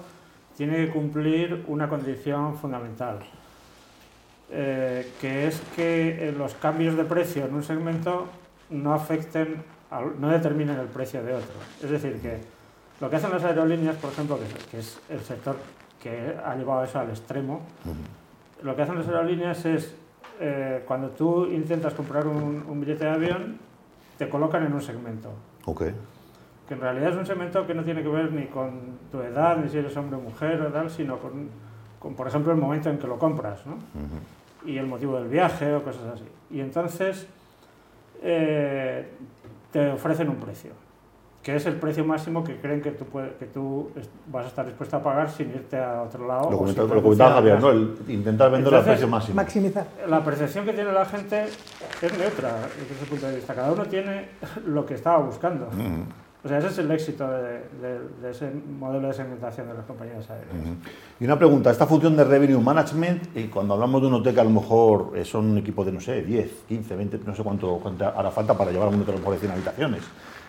tiene 0.56 0.86
que 0.86 0.92
cumplir 0.92 1.64
una 1.68 1.88
condición 1.88 2.58
fundamental, 2.58 3.20
eh, 4.52 5.12
que 5.22 5.48
es 5.48 5.62
que 5.76 6.34
los 6.38 6.54
cambios 6.56 6.98
de 6.98 7.04
precio 7.04 7.46
en 7.46 7.54
un 7.54 7.64
segmento 7.64 8.26
no 8.70 8.94
afecten, 8.94 9.64
no 10.20 10.30
determinen 10.30 10.78
el 10.80 10.88
precio 10.88 11.24
de 11.24 11.34
otro. 11.34 11.56
Es 11.84 11.90
decir, 11.90 12.20
que 12.22 12.40
lo 13.00 13.10
que 13.10 13.16
hacen 13.16 13.32
las 13.32 13.44
aerolíneas, 13.44 13.96
por 13.98 14.12
ejemplo, 14.12 14.38
que 14.72 14.80
es, 14.80 15.00
el 15.10 15.20
sector 15.22 15.56
que 16.02 16.36
ha 16.44 16.56
llevado 16.56 16.84
eso 16.84 17.00
al 17.00 17.10
extremo, 17.10 17.62
lo 18.64 18.76
que 18.76 18.82
hacen 18.82 18.98
las 18.98 19.08
aerolíneas 19.08 19.66
es, 19.66 19.96
eh, 20.40 20.84
cuando 20.88 21.10
tú 21.10 21.46
intentas 21.46 21.94
comprar 21.94 22.28
un, 22.28 22.64
un 22.68 22.80
billete 22.80 23.06
de 23.06 23.12
avión, 23.12 23.58
te 24.18 24.28
colocan 24.30 24.66
en 24.66 24.74
un 24.74 24.82
segmento 24.82 25.32
Ok. 25.66 25.84
que 26.68 26.74
en 26.74 26.82
realidad 26.82 27.12
es 27.12 27.18
un 27.18 27.26
segmento 27.26 27.66
que 27.68 27.74
no 27.74 27.84
tiene 27.84 28.02
que 28.02 28.10
ver 28.10 28.32
ni 28.32 28.46
con 28.48 28.98
tu 29.12 29.22
edad, 29.22 29.58
ni 29.58 29.70
si 29.70 29.78
eres 29.78 29.96
hombre 29.96 30.18
o 30.18 30.22
mujer 30.22 30.60
o 30.62 30.68
tal, 30.72 30.90
sino 30.90 31.18
con, 31.20 31.50
con, 32.00 32.16
por 32.16 32.28
ejemplo, 32.28 32.52
el 32.52 32.58
momento 32.58 32.90
en 32.90 32.98
que 32.98 33.08
lo 33.08 33.18
compras, 33.20 33.66
¿no? 33.66 33.78
Y 34.66 34.78
el 34.78 34.88
motivo 34.88 35.18
del 35.20 35.30
viaje 35.30 35.74
o 35.76 35.84
cosas 35.84 36.06
así. 36.16 36.26
Y 36.52 36.60
entonces 36.62 37.28
eh, 38.24 39.08
te 39.78 39.92
ofrecen 39.92 40.28
un 40.28 40.38
precio, 40.38 40.72
que 41.44 41.56
es 41.56 41.64
el 41.68 41.76
precio 41.76 42.04
máximo 42.04 42.44
que 42.44 42.56
creen 42.60 42.82
que 42.82 42.90
tú, 42.90 43.06
puede- 43.06 43.36
que 43.36 43.46
tú 43.46 43.92
vas 44.26 44.46
a 44.46 44.48
estar 44.48 44.66
dispuesto 44.66 44.98
a 44.98 45.04
pagar 45.04 45.30
sin 45.30 45.52
irte 45.52 45.78
a 45.78 46.02
otro 46.02 46.26
lado. 46.28 46.50
Lo 46.50 46.58
comentaba, 46.58 46.88
lo 46.96 47.16
Javier, 47.36 47.60
¿no? 47.62 47.70
El 47.70 47.96
intentar 48.08 48.50
vender 48.50 48.74
al 48.74 48.84
precio 48.84 49.08
máximo. 49.08 49.36
Maximizar. 49.36 49.86
La 50.10 50.24
percepción 50.24 50.66
que 50.66 50.74
tiene 50.74 50.92
la 50.92 51.06
gente 51.06 51.44
es 51.44 52.18
neutra 52.18 52.56
desde 52.80 52.96
ese 52.96 53.06
punto 53.08 53.28
de 53.28 53.36
vista. 53.36 53.54
Cada 53.54 53.72
uno 53.72 53.86
tiene 53.86 54.30
lo 54.66 54.84
que 54.84 54.96
estaba 54.96 55.20
buscando. 55.20 55.68
O 56.48 56.50
sea, 56.50 56.60
ese 56.60 56.68
es 56.70 56.78
el 56.78 56.90
éxito 56.92 57.28
de, 57.30 57.42
de- 57.82 58.00
de 58.22 58.32
ese 58.32 58.50
modelo 58.80 59.10
de 59.10 59.14
segmentación 59.14 59.68
de 59.68 59.74
las 59.74 59.84
compañías 59.86 60.30
aéreas. 60.30 60.48
Y 61.20 61.26
una 61.26 61.38
pregunta, 61.38 61.70
esta 61.72 61.86
función 61.86 62.16
de 62.16 62.24
revenue 62.24 62.62
management, 62.62 63.36
y 63.36 63.48
cuando 63.48 63.74
hablamos 63.74 64.02
de 64.02 64.08
un 64.08 64.14
hotel 64.14 64.34
que 64.34 64.40
a 64.40 64.46
lo 64.46 64.50
mejor 64.52 65.12
eh, 65.14 65.26
son 65.26 65.48
un 65.52 65.58
equipo 65.58 65.84
de, 65.84 65.92
no 65.92 66.00
sé, 66.00 66.22
10, 66.22 66.50
15, 66.70 66.96
20, 66.96 67.20
no 67.26 67.36
sé 67.36 67.44
cuánto, 67.44 67.78
cuánto 67.84 68.08
hará 68.08 68.32
falta 68.32 68.58
para 68.58 68.72
llevar 68.72 68.88
a 68.88 68.92
un 68.92 69.02
hotel 69.02 69.16
por 69.16 69.34
de 69.34 69.40
100 69.42 69.52
habitaciones. 69.52 70.04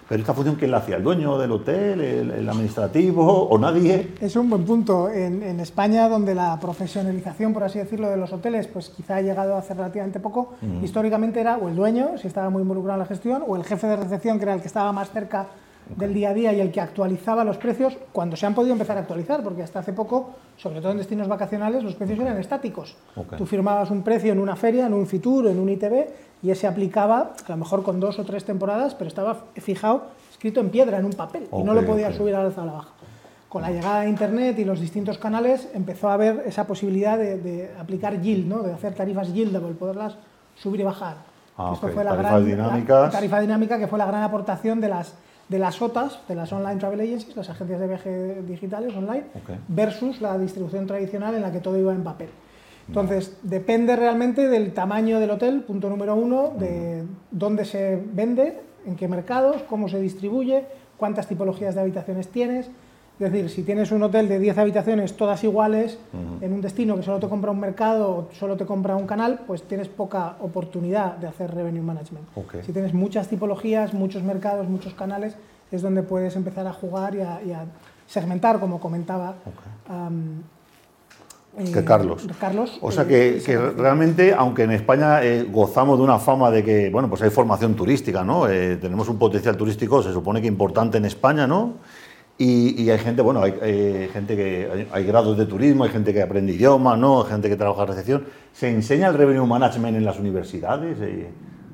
Pero 0.08 0.20
esta 0.20 0.32
función, 0.34 0.54
¿quién 0.54 0.70
la 0.70 0.76
hacía? 0.78 0.96
¿El 0.96 1.02
dueño 1.02 1.36
del 1.36 1.50
hotel? 1.50 2.00
¿El, 2.00 2.30
el 2.30 2.48
administrativo? 2.48 3.48
¿O 3.48 3.58
nadie? 3.58 4.14
Es 4.20 4.36
un 4.36 4.48
buen 4.48 4.64
punto. 4.64 5.10
En, 5.10 5.42
en 5.42 5.58
España, 5.60 6.08
donde 6.08 6.34
la 6.34 6.58
profesionalización, 6.60 7.52
por 7.52 7.64
así 7.64 7.78
decirlo, 7.80 8.08
de 8.08 8.16
los 8.16 8.32
hoteles, 8.32 8.68
pues 8.68 8.88
quizá 8.90 9.16
ha 9.16 9.20
llegado 9.20 9.56
hace 9.56 9.74
relativamente 9.74 10.20
poco, 10.20 10.54
históricamente 10.82 11.40
era 11.40 11.56
o 11.58 11.68
el 11.68 11.74
dueño, 11.76 12.16
si 12.18 12.28
estaba 12.28 12.48
muy 12.50 12.62
involucrado 12.62 12.94
en 12.94 13.00
la 13.00 13.06
gestión, 13.06 13.42
o 13.46 13.56
el 13.56 13.64
jefe 13.64 13.86
de 13.88 13.96
recepción, 13.96 14.38
que 14.38 14.44
era 14.44 14.54
el 14.54 14.60
que 14.60 14.68
estaba 14.68 14.92
más 14.92 15.10
cerca 15.10 15.48
del 15.96 16.14
día 16.14 16.30
a 16.30 16.34
día 16.34 16.52
y 16.52 16.60
el 16.60 16.70
que 16.70 16.80
actualizaba 16.80 17.44
los 17.44 17.56
precios 17.56 17.96
cuando 18.12 18.36
se 18.36 18.46
han 18.46 18.54
podido 18.54 18.72
empezar 18.72 18.96
a 18.96 19.00
actualizar, 19.00 19.42
porque 19.42 19.62
hasta 19.62 19.78
hace 19.80 19.92
poco, 19.92 20.30
sobre 20.56 20.80
todo 20.80 20.92
en 20.92 20.98
destinos 20.98 21.28
vacacionales, 21.28 21.82
los 21.82 21.94
precios 21.94 22.18
eran 22.18 22.38
estáticos. 22.38 22.96
Ok. 23.16 23.36
Tú 23.36 23.46
firmabas 23.46 23.90
un 23.90 24.02
precio 24.02 24.32
en 24.32 24.38
una 24.38 24.56
feria, 24.56 24.86
en 24.86 24.94
un 24.94 25.06
Fitur, 25.06 25.46
en 25.46 25.58
un 25.58 25.68
ITV, 25.68 26.06
y 26.42 26.50
ese 26.50 26.66
aplicaba, 26.66 27.32
a 27.46 27.50
lo 27.50 27.56
mejor 27.56 27.82
con 27.82 28.00
dos 28.00 28.18
o 28.18 28.24
tres 28.24 28.44
temporadas, 28.44 28.94
pero 28.94 29.08
estaba 29.08 29.36
fijado, 29.56 30.06
escrito 30.30 30.60
en 30.60 30.70
piedra, 30.70 30.98
en 30.98 31.04
un 31.04 31.12
papel, 31.12 31.48
y 31.52 31.62
no 31.62 31.74
lo 31.74 31.84
podías 31.84 32.12
ok. 32.12 32.16
subir 32.18 32.34
a 32.34 32.40
la 32.40 32.46
alza 32.46 32.60
o 32.60 32.64
a 32.64 32.66
la 32.66 32.72
baja. 32.72 32.90
Con 33.48 33.62
la 33.62 33.70
llegada 33.70 34.02
de 34.02 34.10
Internet 34.10 34.58
y 34.58 34.64
los 34.66 34.78
distintos 34.78 35.16
canales 35.16 35.68
empezó 35.72 36.10
a 36.10 36.14
haber 36.14 36.42
esa 36.46 36.66
posibilidad 36.66 37.16
de, 37.16 37.38
de 37.38 37.70
aplicar 37.80 38.20
yield, 38.20 38.46
¿no? 38.46 38.62
de 38.62 38.72
hacer 38.74 38.94
tarifas 38.94 39.32
yieldable, 39.32 39.72
poderlas 39.74 40.16
subir 40.54 40.80
y 40.82 40.84
bajar. 40.84 41.16
Ah, 41.56 41.72
Esto 41.74 41.88
fue 41.88 42.04
la 42.04 42.10
Tarifas 42.10 42.32
gran, 42.32 42.44
dinámicas. 42.44 43.02
la 43.06 43.10
tarifa 43.10 43.40
dinámica 43.40 43.78
que 43.78 43.88
fue 43.88 43.98
la 43.98 44.06
gran 44.06 44.22
aportación 44.22 44.80
de 44.80 44.88
las, 44.90 45.14
de 45.48 45.58
las 45.58 45.80
OTAs, 45.80 46.20
de 46.28 46.34
las 46.34 46.52
Online 46.52 46.76
Travel 46.78 47.00
Agencies, 47.00 47.36
las 47.36 47.48
agencias 47.48 47.80
de 47.80 47.86
viaje 47.86 48.42
digitales 48.42 48.94
online, 48.94 49.24
versus 49.68 50.20
la 50.20 50.38
distribución 50.38 50.86
tradicional 50.86 51.34
en 51.34 51.42
la 51.42 51.52
que 51.52 51.60
todo 51.60 51.78
iba 51.78 51.92
en 51.92 52.04
papel. 52.04 52.28
Entonces, 52.86 53.36
depende 53.42 53.96
realmente 53.96 54.48
del 54.48 54.72
tamaño 54.72 55.20
del 55.20 55.30
hotel, 55.30 55.62
punto 55.62 55.90
número 55.90 56.14
uno, 56.14 56.52
de 56.58 57.04
dónde 57.30 57.64
se 57.64 58.02
vende, 58.12 58.60
en 58.86 58.96
qué 58.96 59.08
mercados, 59.08 59.62
cómo 59.68 59.88
se 59.88 60.00
distribuye, 60.00 60.64
cuántas 60.96 61.26
tipologías 61.28 61.74
de 61.74 61.82
habitaciones 61.82 62.28
tienes. 62.28 62.70
Es 63.20 63.32
decir, 63.32 63.50
si 63.50 63.64
tienes 63.64 63.90
un 63.90 64.00
hotel 64.04 64.28
de 64.28 64.38
10 64.38 64.58
habitaciones 64.58 65.16
todas 65.16 65.42
iguales, 65.42 65.98
en 66.40 66.52
un 66.52 66.60
destino 66.60 66.94
que 66.94 67.02
solo 67.02 67.18
te 67.18 67.28
compra 67.28 67.50
un 67.50 67.58
mercado 67.58 68.10
o 68.10 68.28
solo 68.32 68.56
te 68.56 68.64
compra 68.64 68.94
un 68.94 69.08
canal, 69.08 69.40
pues 69.44 69.62
tienes 69.64 69.88
poca 69.88 70.36
oportunidad 70.40 71.16
de 71.16 71.26
hacer 71.26 71.52
revenue 71.52 71.82
management. 71.82 72.26
Si 72.64 72.72
tienes 72.72 72.94
muchas 72.94 73.26
tipologías, 73.26 73.92
muchos 73.92 74.22
mercados, 74.22 74.68
muchos 74.68 74.94
canales, 74.94 75.34
es 75.72 75.82
donde 75.82 76.04
puedes 76.04 76.36
empezar 76.36 76.66
a 76.68 76.72
jugar 76.72 77.16
y 77.16 77.20
a, 77.20 77.42
y 77.42 77.52
a 77.52 77.64
segmentar, 78.06 78.60
como 78.60 78.78
comentaba 78.78 79.34
am, 79.88 80.42
Que 81.56 81.80
eh, 81.80 81.84
Carlos. 81.84 82.24
Carlos. 82.38 82.78
O 82.80 82.92
sea 82.92 83.02
eh, 83.02 83.06
que, 83.06 83.42
que 83.44 83.58
realmente, 83.58 84.32
aunque 84.32 84.62
en 84.62 84.70
España 84.70 85.24
eh, 85.24 85.44
gozamos 85.50 85.98
de 85.98 86.04
una 86.04 86.20
fama 86.20 86.52
de 86.52 86.62
que, 86.62 86.88
bueno, 86.88 87.08
pues 87.08 87.20
hay 87.22 87.30
formación 87.30 87.74
turística, 87.74 88.22
¿no? 88.22 88.48
Eh, 88.48 88.76
tenemos 88.76 89.08
un 89.08 89.18
potencial 89.18 89.56
turístico, 89.56 90.02
se 90.02 90.12
supone 90.12 90.40
que 90.40 90.46
importante 90.46 90.98
en 90.98 91.04
España, 91.04 91.48
¿no? 91.48 91.74
Y, 92.40 92.80
y 92.80 92.90
hay 92.90 92.98
gente, 92.98 93.20
bueno, 93.20 93.42
hay 93.42 93.52
eh, 93.62 94.08
gente 94.12 94.36
que, 94.36 94.68
hay, 94.72 94.88
hay 94.92 95.04
grados 95.04 95.36
de 95.36 95.44
turismo, 95.46 95.82
hay 95.84 95.90
gente 95.90 96.12
que 96.14 96.22
aprende 96.22 96.52
idiomas, 96.52 96.96
¿no? 96.96 97.22
Hay 97.24 97.28
gente 97.30 97.48
que 97.48 97.56
trabaja 97.56 97.82
en 97.82 97.88
recepción. 97.88 98.24
¿Se 98.52 98.70
enseña 98.70 99.08
el 99.08 99.14
revenue 99.14 99.44
management 99.44 99.96
en 99.96 100.04
las 100.04 100.20
universidades? 100.20 100.98
Eh, 101.00 101.28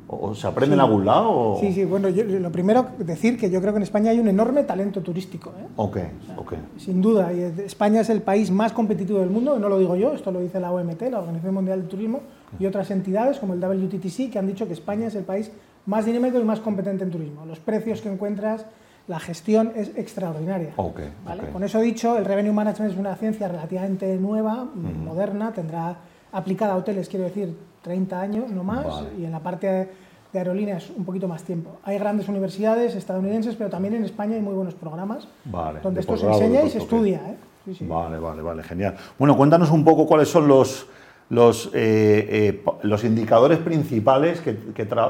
¿O 0.09 0.28
o 0.28 0.35
se 0.35 0.47
aprende 0.47 0.75
en 0.75 0.80
algún 0.80 1.04
lado? 1.04 1.30
o- 1.30 1.61
Sí, 1.61 1.73
sí, 1.73 1.85
bueno, 1.85 2.09
yo- 2.09 2.25
lo 2.25 2.50
primero 2.52 2.87
decir 2.99 3.38
que 3.38 3.50
yo 3.50 3.61
creo 3.61 3.73
que 3.73 3.78
en 3.78 3.83
España 3.83 4.11
hay 4.11 4.21
un 4.21 4.28
enorme 4.28 4.62
talento 4.64 5.00
turístico, 5.02 5.50
¿eh? 5.59 5.66
Ok, 5.76 5.99
ok. 6.37 6.52
sin 6.78 7.00
duda. 7.02 7.30
Y 7.33 7.40
es- 7.40 7.59
España 7.59 8.00
es 8.00 8.09
el 8.11 8.23
país 8.23 8.50
más 8.50 8.73
competitivo 8.73 9.18
del 9.21 9.30
mundo, 9.30 9.59
no 9.59 9.68
lo 9.68 9.78
digo 9.78 9.97
yo, 9.97 10.12
esto 10.14 10.30
lo 10.30 10.40
dice 10.40 10.61
la 10.61 10.73
OMT, 10.73 11.11
la 11.11 11.18
Organización 11.21 11.54
Mundial 11.54 11.80
del 11.80 11.88
Turismo, 11.88 12.21
y 12.59 12.64
otras 12.66 12.90
entidades 12.90 13.38
como 13.38 13.52
el 13.54 13.61
WTTC, 13.61 14.30
que 14.30 14.38
han 14.38 14.47
dicho 14.47 14.66
que 14.66 14.73
España 14.75 15.09
es 15.09 15.14
el 15.14 15.25
país 15.25 15.50
más 15.87 16.06
dinámico 16.06 16.38
y 16.38 16.44
más 16.44 16.61
competente 16.61 17.04
en 17.04 17.11
turismo. 17.11 17.44
Los 17.47 17.59
precios 17.59 18.00
que 18.02 18.11
encuentras, 18.11 18.64
la 19.06 19.20
gestión 19.20 19.73
es 19.76 19.90
extraordinaria. 19.96 20.73
Ok, 20.76 21.00
¿vale? 21.25 21.42
ok. 21.42 21.52
Con 21.52 21.64
eso 21.64 21.80
dicho, 21.80 22.16
el 22.16 22.25
Revenue 22.25 22.52
Management 22.52 22.92
es 22.92 22.99
una 22.99 23.14
ciencia 23.16 23.49
relativamente 23.49 24.16
nueva, 24.16 24.66
moderna, 24.75 25.52
tendrá 25.52 25.96
aplicada 26.32 26.75
a 26.75 26.76
hoteles, 26.76 27.08
quiero 27.08 27.25
decir, 27.26 27.56
30 27.82 28.20
años 28.20 28.50
no 28.50 28.64
más, 28.64 28.87
Vale. 28.87 29.08
y 29.18 29.25
en 29.25 29.32
la 29.32 29.40
parte 29.40 29.90
de 30.32 30.38
aerolíneas 30.38 30.90
un 30.90 31.04
poquito 31.04 31.28
más 31.28 31.44
tiempo. 31.44 31.78
Hay 31.84 31.99
grandes 31.99 32.28
universidades 32.28 32.94
estadounidenses, 32.96 33.54
pero 33.56 33.70
también 33.70 33.94
en 33.94 34.04
España 34.04 34.34
hay 34.34 34.42
muy 34.42 34.54
buenos 34.54 34.75
programas 34.75 35.28
Vale, 35.44 35.80
donde 35.80 35.96
de 35.96 36.00
esto 36.00 36.16
se 36.16 36.26
enseña 36.26 36.62
y 36.64 36.70
se 36.70 36.78
estudia. 36.78 37.18
¿eh? 37.18 37.37
Sí, 37.66 37.75
sí. 37.75 37.87
Vale, 37.87 38.18
vale, 38.18 38.42
vale, 38.42 38.62
genial. 38.62 38.96
Bueno, 39.18 39.37
cuéntanos 39.37 39.70
un 39.70 39.84
poco 39.84 40.06
cuáles 40.06 40.28
son 40.28 40.49
los, 40.49 40.88
los, 41.30 41.66
eh, 41.72 42.60
eh, 42.62 42.64
los 42.82 43.02
indicadores 43.04 43.58
principales 43.58 44.40
que, 44.40 44.56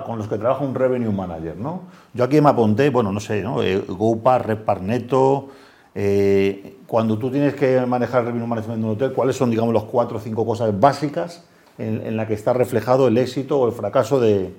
con 0.06 0.18
los 0.18 0.28
que 0.28 0.38
trabaja 0.38 0.64
un 0.64 0.74
revenue 0.74 1.12
manager, 1.12 1.56
¿no? 1.56 1.82
Yo 2.14 2.24
aquí 2.24 2.40
me 2.40 2.50
apunté, 2.50 2.90
bueno, 2.90 3.12
no 3.12 3.20
sé, 3.20 3.42
¿no? 3.42 3.62
Eh, 3.62 3.82
GoPar, 3.86 4.80
Neto. 4.80 5.48
eh, 5.94 6.76
cuando 6.86 7.18
tú 7.18 7.30
tienes 7.30 7.54
que 7.54 7.80
manejar 7.86 8.20
el 8.20 8.26
revenue 8.28 8.46
management 8.46 8.80
de 8.80 8.86
un 8.86 8.92
hotel, 8.92 9.12
¿cuáles 9.12 9.36
son, 9.36 9.50
digamos, 9.50 9.72
los 9.72 9.84
cuatro 9.84 10.18
o 10.18 10.20
cinco 10.20 10.46
cosas 10.46 10.78
básicas 10.78 11.44
en, 11.78 12.06
en 12.06 12.16
la 12.16 12.26
que 12.26 12.34
está 12.34 12.52
reflejado 12.52 13.08
el 13.08 13.18
éxito 13.18 13.58
o 13.58 13.66
el 13.66 13.72
fracaso 13.72 14.20
de, 14.20 14.54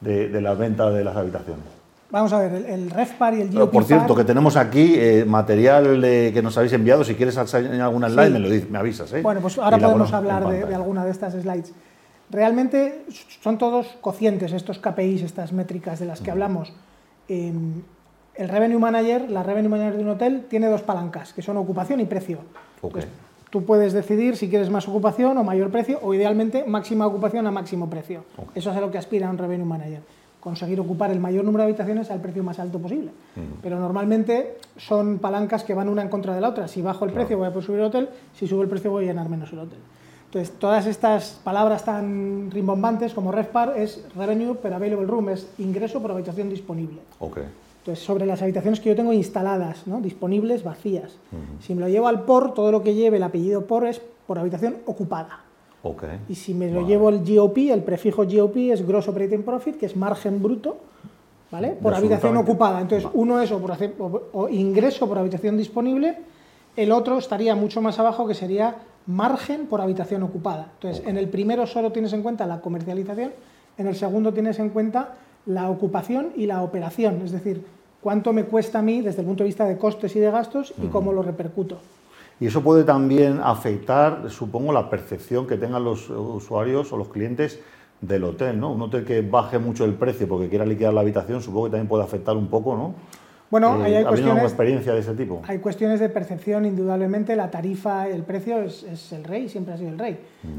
de, 0.00 0.28
de 0.28 0.40
la 0.40 0.54
venta 0.54 0.90
de 0.90 1.04
las 1.04 1.16
habitaciones? 1.16 1.64
Vamos 2.10 2.32
a 2.32 2.38
ver, 2.38 2.52
el, 2.54 2.64
el 2.66 2.90
REFPAR 2.90 3.34
y 3.34 3.40
el 3.40 3.50
GOP 3.50 3.72
por 3.72 3.84
cierto, 3.84 4.14
que 4.14 4.22
tenemos 4.24 4.56
aquí 4.56 4.94
eh, 4.96 5.24
material 5.26 6.02
eh, 6.04 6.30
que 6.32 6.40
nos 6.40 6.56
habéis 6.56 6.72
enviado. 6.72 7.02
Si 7.04 7.14
quieres 7.14 7.36
enseñar 7.36 7.80
alguna 7.80 8.08
slide, 8.08 8.26
Sí. 8.28 8.32
me 8.32 8.38
lo 8.38 8.48
dices, 8.48 8.70
me 8.70 8.78
avisas. 8.78 9.12
¿eh? 9.12 9.22
Bueno, 9.22 9.40
pues 9.40 9.58
ahora 9.58 9.76
Y 9.76 9.80
podemos 9.80 10.12
hablar 10.12 10.46
de, 10.48 10.64
de 10.64 10.74
alguna 10.74 11.04
de 11.04 11.10
estas 11.10 11.32
slides. 11.34 11.72
Realmente 12.30 13.04
son 13.42 13.58
todos 13.58 13.86
cocientes 14.00 14.52
estos 14.52 14.78
KPIs, 14.78 15.22
estas 15.22 15.52
métricas 15.52 15.98
de 15.98 16.06
las 16.06 16.20
que 16.20 16.30
hablamos. 16.30 16.72
Eh, 17.28 17.52
el 18.36 18.48
Revenue 18.48 18.78
Manager, 18.78 19.30
la 19.30 19.42
Revenue 19.42 19.68
Manager 19.70 19.96
de 19.96 20.02
un 20.02 20.10
hotel, 20.10 20.44
tiene 20.48 20.68
dos 20.68 20.82
palancas, 20.82 21.32
que 21.32 21.42
son 21.42 21.56
ocupación 21.56 22.00
y 22.00 22.04
precio. 22.04 22.38
Ok. 22.82 22.96
Entonces, 22.96 23.10
tú 23.50 23.64
puedes 23.64 23.92
decidir 23.92 24.36
si 24.36 24.48
quieres 24.48 24.70
más 24.70 24.86
ocupación 24.88 25.38
o 25.38 25.44
mayor 25.44 25.70
precio, 25.70 25.98
o 26.02 26.12
idealmente 26.14 26.64
máxima 26.66 27.06
ocupación 27.06 27.46
a 27.46 27.50
máximo 27.50 27.88
precio. 27.88 28.24
Eso 28.54 28.70
es 28.70 28.76
a 28.76 28.80
lo 28.80 28.90
que 28.90 28.98
aspira 28.98 29.30
un 29.30 29.38
Revenue 29.38 29.64
Manager. 29.66 30.02
Conseguir 30.46 30.78
ocupar 30.78 31.10
el 31.10 31.18
mayor 31.18 31.44
número 31.44 31.64
de 31.64 31.70
habitaciones 31.70 32.08
al 32.08 32.20
precio 32.20 32.44
más 32.44 32.60
alto 32.60 32.78
posible. 32.78 33.10
Pero 33.62 33.80
normalmente 33.80 34.58
son 34.76 35.18
palancas 35.18 35.64
que 35.64 35.74
van 35.74 35.88
una 35.88 36.02
en 36.02 36.08
contra 36.08 36.36
de 36.36 36.40
la 36.40 36.50
otra. 36.50 36.68
Si 36.68 36.82
bajo 36.82 37.04
el 37.04 37.10
precio 37.10 37.36
voy 37.36 37.48
a 37.48 37.60
subir 37.60 37.80
el 37.80 37.86
hotel, 37.86 38.08
si 38.32 38.46
subo 38.46 38.62
el 38.62 38.68
precio 38.68 38.92
voy 38.92 39.06
a 39.06 39.08
llenar 39.08 39.28
menos 39.28 39.52
el 39.52 39.58
hotel. 39.58 39.80
Entonces, 40.26 40.56
todas 40.56 40.86
estas 40.86 41.40
palabras 41.42 41.84
tan 41.84 42.48
rimbombantes 42.52 43.12
como 43.12 43.32
RevPAR 43.32 43.76
es 43.76 44.04
Revenue 44.14 44.54
per 44.54 44.72
Available 44.72 45.08
Room, 45.08 45.30
es 45.30 45.48
ingreso 45.58 46.00
por 46.00 46.12
habitación 46.12 46.48
disponible. 46.48 47.00
Ok. 47.18 47.38
Entonces, 47.78 48.04
sobre 48.04 48.24
las 48.24 48.40
habitaciones 48.40 48.78
que 48.78 48.90
yo 48.90 48.94
tengo 48.94 49.12
instaladas, 49.12 49.84
¿no? 49.88 50.00
disponibles, 50.00 50.62
vacías. 50.62 51.16
Si 51.58 51.74
me 51.74 51.80
lo 51.80 51.88
llevo 51.88 52.06
al 52.06 52.22
POR, 52.22 52.54
todo 52.54 52.70
lo 52.70 52.84
que 52.84 52.94
lleve 52.94 53.16
el 53.16 53.24
apellido 53.24 53.66
POR 53.66 53.88
es 53.88 54.00
por 54.28 54.38
habitación 54.38 54.76
ocupada. 54.86 55.40
Y 56.28 56.34
si 56.34 56.54
me 56.54 56.70
lo 56.70 56.86
llevo 56.86 57.08
el 57.08 57.18
GOP, 57.24 57.58
el 57.70 57.82
prefijo 57.82 58.24
GOP 58.24 58.56
es 58.72 58.86
Gross 58.86 59.08
Operating 59.08 59.42
Profit, 59.42 59.76
que 59.78 59.86
es 59.86 59.96
margen 59.96 60.42
bruto, 60.42 60.76
¿vale? 61.50 61.68
Por 61.80 61.94
habitación 61.94 62.36
ocupada. 62.36 62.80
Entonces, 62.80 63.04
Vale. 63.04 63.18
uno 63.18 63.40
es 63.40 63.52
o, 63.52 63.58
por 63.58 63.76
o- 64.32 64.48
ingreso 64.48 65.08
por 65.08 65.18
habitación 65.18 65.56
disponible, 65.56 66.16
el 66.76 66.92
otro 66.92 67.18
estaría 67.18 67.54
mucho 67.54 67.80
más 67.80 67.98
abajo, 67.98 68.26
que 68.26 68.34
sería 68.34 68.76
margen 69.06 69.66
por 69.66 69.80
habitación 69.80 70.22
ocupada. 70.22 70.70
Entonces, 70.74 71.06
en 71.06 71.16
el 71.16 71.28
primero 71.28 71.66
solo 71.66 71.92
tienes 71.92 72.12
en 72.12 72.22
cuenta 72.22 72.46
la 72.46 72.60
comercialización, 72.60 73.32
en 73.78 73.86
el 73.86 73.94
segundo 73.94 74.32
tienes 74.32 74.58
en 74.58 74.70
cuenta 74.70 75.14
la 75.46 75.70
ocupación 75.70 76.30
y 76.36 76.46
la 76.46 76.62
operación, 76.62 77.20
es 77.24 77.30
decir, 77.30 77.64
cuánto 78.00 78.32
me 78.32 78.44
cuesta 78.44 78.80
a 78.80 78.82
mí 78.82 79.00
desde 79.00 79.20
el 79.20 79.26
punto 79.26 79.44
de 79.44 79.48
vista 79.48 79.64
de 79.64 79.78
costes 79.78 80.14
y 80.16 80.18
de 80.20 80.30
gastos 80.30 80.74
y 80.82 80.86
cómo 80.88 81.12
lo 81.12 81.22
repercuto. 81.22 81.78
Y 82.38 82.46
eso 82.46 82.62
puede 82.62 82.84
también 82.84 83.40
afectar, 83.42 84.28
supongo, 84.30 84.72
la 84.72 84.90
percepción 84.90 85.46
que 85.46 85.56
tengan 85.56 85.84
los 85.84 86.10
usuarios 86.10 86.92
o 86.92 86.96
los 86.98 87.08
clientes 87.08 87.60
del 88.00 88.24
hotel, 88.24 88.60
¿no? 88.60 88.72
Un 88.72 88.82
hotel 88.82 89.04
que 89.04 89.22
baje 89.22 89.58
mucho 89.58 89.84
el 89.84 89.94
precio 89.94 90.28
porque 90.28 90.48
quiera 90.48 90.66
liquidar 90.66 90.92
la 90.92 91.00
habitación, 91.00 91.40
supongo 91.40 91.66
que 91.66 91.70
también 91.72 91.88
puede 91.88 92.04
afectar 92.04 92.36
un 92.36 92.48
poco, 92.48 92.76
¿no? 92.76 92.94
Bueno, 93.48 93.74
hay 93.74 93.78
¿ha 93.78 93.84
habido 93.84 93.96
alguna 93.96 94.10
cuestiones, 94.10 94.42
experiencia 94.42 94.92
de 94.92 94.98
ese 94.98 95.14
tipo? 95.14 95.40
hay 95.46 95.58
cuestiones 95.60 96.00
de 96.00 96.08
percepción, 96.08 96.66
indudablemente, 96.66 97.36
la 97.36 97.50
tarifa, 97.50 98.08
el 98.08 98.24
precio 98.24 98.60
es, 98.60 98.82
es 98.82 99.12
el 99.12 99.22
rey, 99.22 99.48
siempre 99.48 99.72
ha 99.72 99.76
sido 99.78 99.90
el 99.90 99.98
rey. 99.98 100.18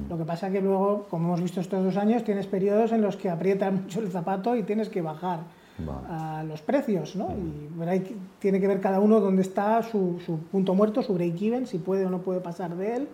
Lo 0.10 0.18
que 0.18 0.24
pasa 0.24 0.50
que 0.50 0.62
luego, 0.62 1.06
como 1.10 1.28
hemos 1.28 1.42
visto 1.42 1.60
estos 1.60 1.84
dos 1.84 1.98
años, 1.98 2.24
tienes 2.24 2.48
periodos 2.48 2.94
en 2.94 3.02
los 3.02 3.18
que 3.18 3.30
aprietas 3.30 3.74
mucho 3.82 4.00
el 4.00 4.10
zapato 4.10 4.56
y 4.56 4.64
tienes 4.64 4.90
que 4.90 5.02
bajar 5.02 5.42
Vale. 5.80 6.08
a 6.10 6.44
los 6.44 6.62
precios, 6.62 7.16
¿no? 7.16 7.30
Y 7.32 7.84
hay 7.88 8.18
tiene 8.40 8.60
que 8.60 8.68
ver 8.68 8.82
cada 8.82 9.00
uno 9.00 9.20
dónde 9.20 9.42
está 9.42 9.82
su, 9.84 10.20
su 10.26 10.40
punto 10.40 10.74
muerto, 10.74 11.04
su 11.04 11.14
break-even, 11.14 11.68
si 11.68 11.78
puede 11.78 12.06
o 12.06 12.10
no 12.10 12.22
puede 12.22 12.40
pasar 12.40 12.76
de 12.76 12.96
él 12.96 13.08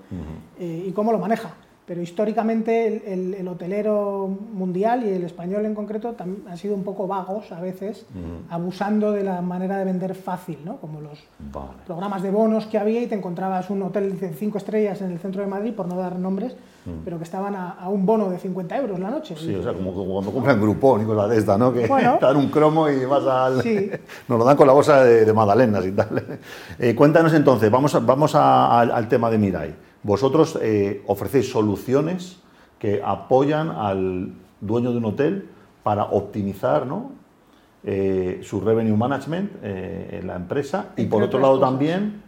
eh, 0.60 0.86
y 0.88 0.92
cómo 0.92 1.12
lo 1.12 1.20
maneja. 1.20 1.54
Pero 1.86 2.02
históricamente 2.02 2.88
el, 2.88 3.02
el- 3.06 3.34
el 3.34 3.48
hotelero 3.50 4.30
mundial 4.54 5.04
y 5.06 5.10
el 5.10 5.24
español 5.26 5.66
en 5.66 5.76
concreto 5.76 6.16
han 6.48 6.58
sido 6.58 6.76
un 6.76 6.84
poco 6.84 7.08
vagos 7.08 7.52
a 7.52 7.60
veces, 7.60 8.06
abusando 8.50 9.12
de 9.12 9.24
la 9.24 9.42
manera 9.42 9.78
de 9.78 9.84
vender 9.84 10.16
fácil, 10.16 10.60
¿no? 10.64 10.78
Como 10.78 11.02
los 11.02 11.20
Vale. 11.52 11.68
programas 11.86 12.22
de 12.24 12.32
bonos 12.32 12.68
que 12.68 12.78
había 12.78 13.02
y 13.02 13.08
te 13.08 13.16
encontrabas 13.16 13.70
un 13.70 13.82
hotel 13.84 14.18
de 14.18 14.30
cinco 14.34 14.60
estrellas 14.60 15.02
en 15.02 15.12
el 15.12 15.20
centro 15.20 15.42
de 15.42 15.48
Madrid, 15.48 15.74
por 15.74 15.88
no 15.88 15.98
dar 15.98 16.18
nombres, 16.18 16.56
pero 17.06 17.18
que 17.18 17.24
estaban 17.26 17.56
a, 17.56 17.72
a 17.72 17.90
un 17.90 18.06
bono 18.06 18.30
de 18.30 18.38
50 18.40 18.78
euros 18.78 19.00
la 19.00 19.10
noche. 19.10 19.36
Sí, 19.38 19.54
o 19.56 19.64
sea, 19.64 19.74
como, 19.74 19.94
como 19.94 20.14
cuando 20.14 20.32
compran 20.32 20.62
Groupon 20.62 21.02
y 21.02 21.06
cosas 21.06 21.30
de 21.32 21.38
esta, 21.38 21.58
¿no? 21.58 21.74
Que 21.74 21.88
Bueno. 21.88 22.16
te 22.20 22.26
dan 22.26 22.38
un 22.38 22.48
cromo 22.50 22.90
y 22.90 23.04
vas 23.06 23.26
al... 23.26 23.62
Sí. 23.62 23.90
Nos 24.30 24.40
lo 24.40 24.46
dan 24.46 24.56
con 24.58 24.68
la 24.68 24.74
bolsa 24.74 25.04
de, 25.04 25.26
de 25.26 25.34
magdalenas 25.34 25.86
y 25.86 25.92
tal. 25.92 26.10
Eh, 26.80 26.96
cuéntanos 26.96 27.34
entonces, 27.34 27.70
vamos, 27.70 27.94
a- 27.96 28.00
vamos 28.00 28.36
a- 28.36 28.80
al, 28.80 28.92
al 28.92 29.08
tema 29.08 29.30
de 29.30 29.38
Mirai. 29.38 29.76
Vosotros 30.04 30.58
eh, 30.62 31.02
ofrecéis 31.08 31.50
soluciones 31.52 32.40
que 32.80 33.02
apoyan 33.04 33.70
al 33.70 34.34
dueño 34.62 34.92
de 34.92 34.98
un 34.98 35.06
hotel 35.06 35.50
para 35.84 36.04
optimizar 36.06 36.86
¿no? 36.86 37.12
Eh, 37.86 38.40
su 38.44 38.62
revenue 38.62 38.96
management 38.96 39.52
eh, 39.62 40.20
en 40.22 40.28
la 40.28 40.36
empresa 40.36 40.88
y 40.96 41.06
por 41.06 41.24
otro 41.24 41.40
lado 41.40 41.56
cosas. 41.56 41.70
también 41.70 42.22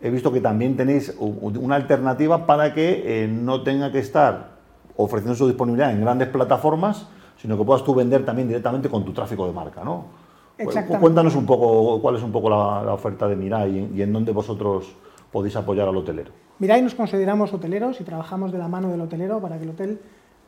he 0.00 0.10
visto 0.10 0.32
que 0.32 0.40
también 0.40 0.76
tenéis 0.76 1.14
una 1.18 1.76
alternativa 1.76 2.46
para 2.46 2.72
que 2.74 3.24
eh, 3.24 3.28
no 3.28 3.62
tenga 3.62 3.90
que 3.92 3.98
estar 3.98 4.54
ofreciendo 4.96 5.34
su 5.34 5.46
disponibilidad 5.46 5.90
en 5.92 6.00
grandes 6.00 6.28
plataformas, 6.28 7.06
sino 7.36 7.56
que 7.58 7.64
puedas 7.64 7.84
tú 7.84 7.94
vender 7.94 8.24
también 8.24 8.48
directamente 8.48 8.88
con 8.88 9.04
tu 9.04 9.12
tráfico 9.12 9.46
de 9.46 9.52
marca, 9.52 9.82
¿no? 9.84 10.06
Cuéntanos 11.00 11.34
un 11.34 11.46
poco 11.46 12.00
cuál 12.00 12.16
es 12.16 12.22
un 12.22 12.30
poco 12.32 12.48
la, 12.48 12.82
la 12.84 12.92
oferta 12.94 13.26
de 13.26 13.34
Mirai 13.36 13.70
y, 13.74 13.78
en- 13.78 13.96
y 13.98 14.02
en 14.02 14.12
dónde 14.12 14.32
vosotros 14.32 14.94
podéis 15.34 15.56
apoyar 15.56 15.88
al 15.88 15.96
hotelero. 15.96 16.30
Mirai 16.60 16.80
nos 16.80 16.94
consideramos 16.94 17.52
hoteleros 17.52 18.00
y 18.00 18.04
trabajamos 18.04 18.52
de 18.52 18.58
la 18.58 18.68
mano 18.68 18.88
del 18.88 19.00
hotelero 19.00 19.40
para 19.40 19.58
que 19.58 19.64
el 19.64 19.70
hotel 19.70 19.98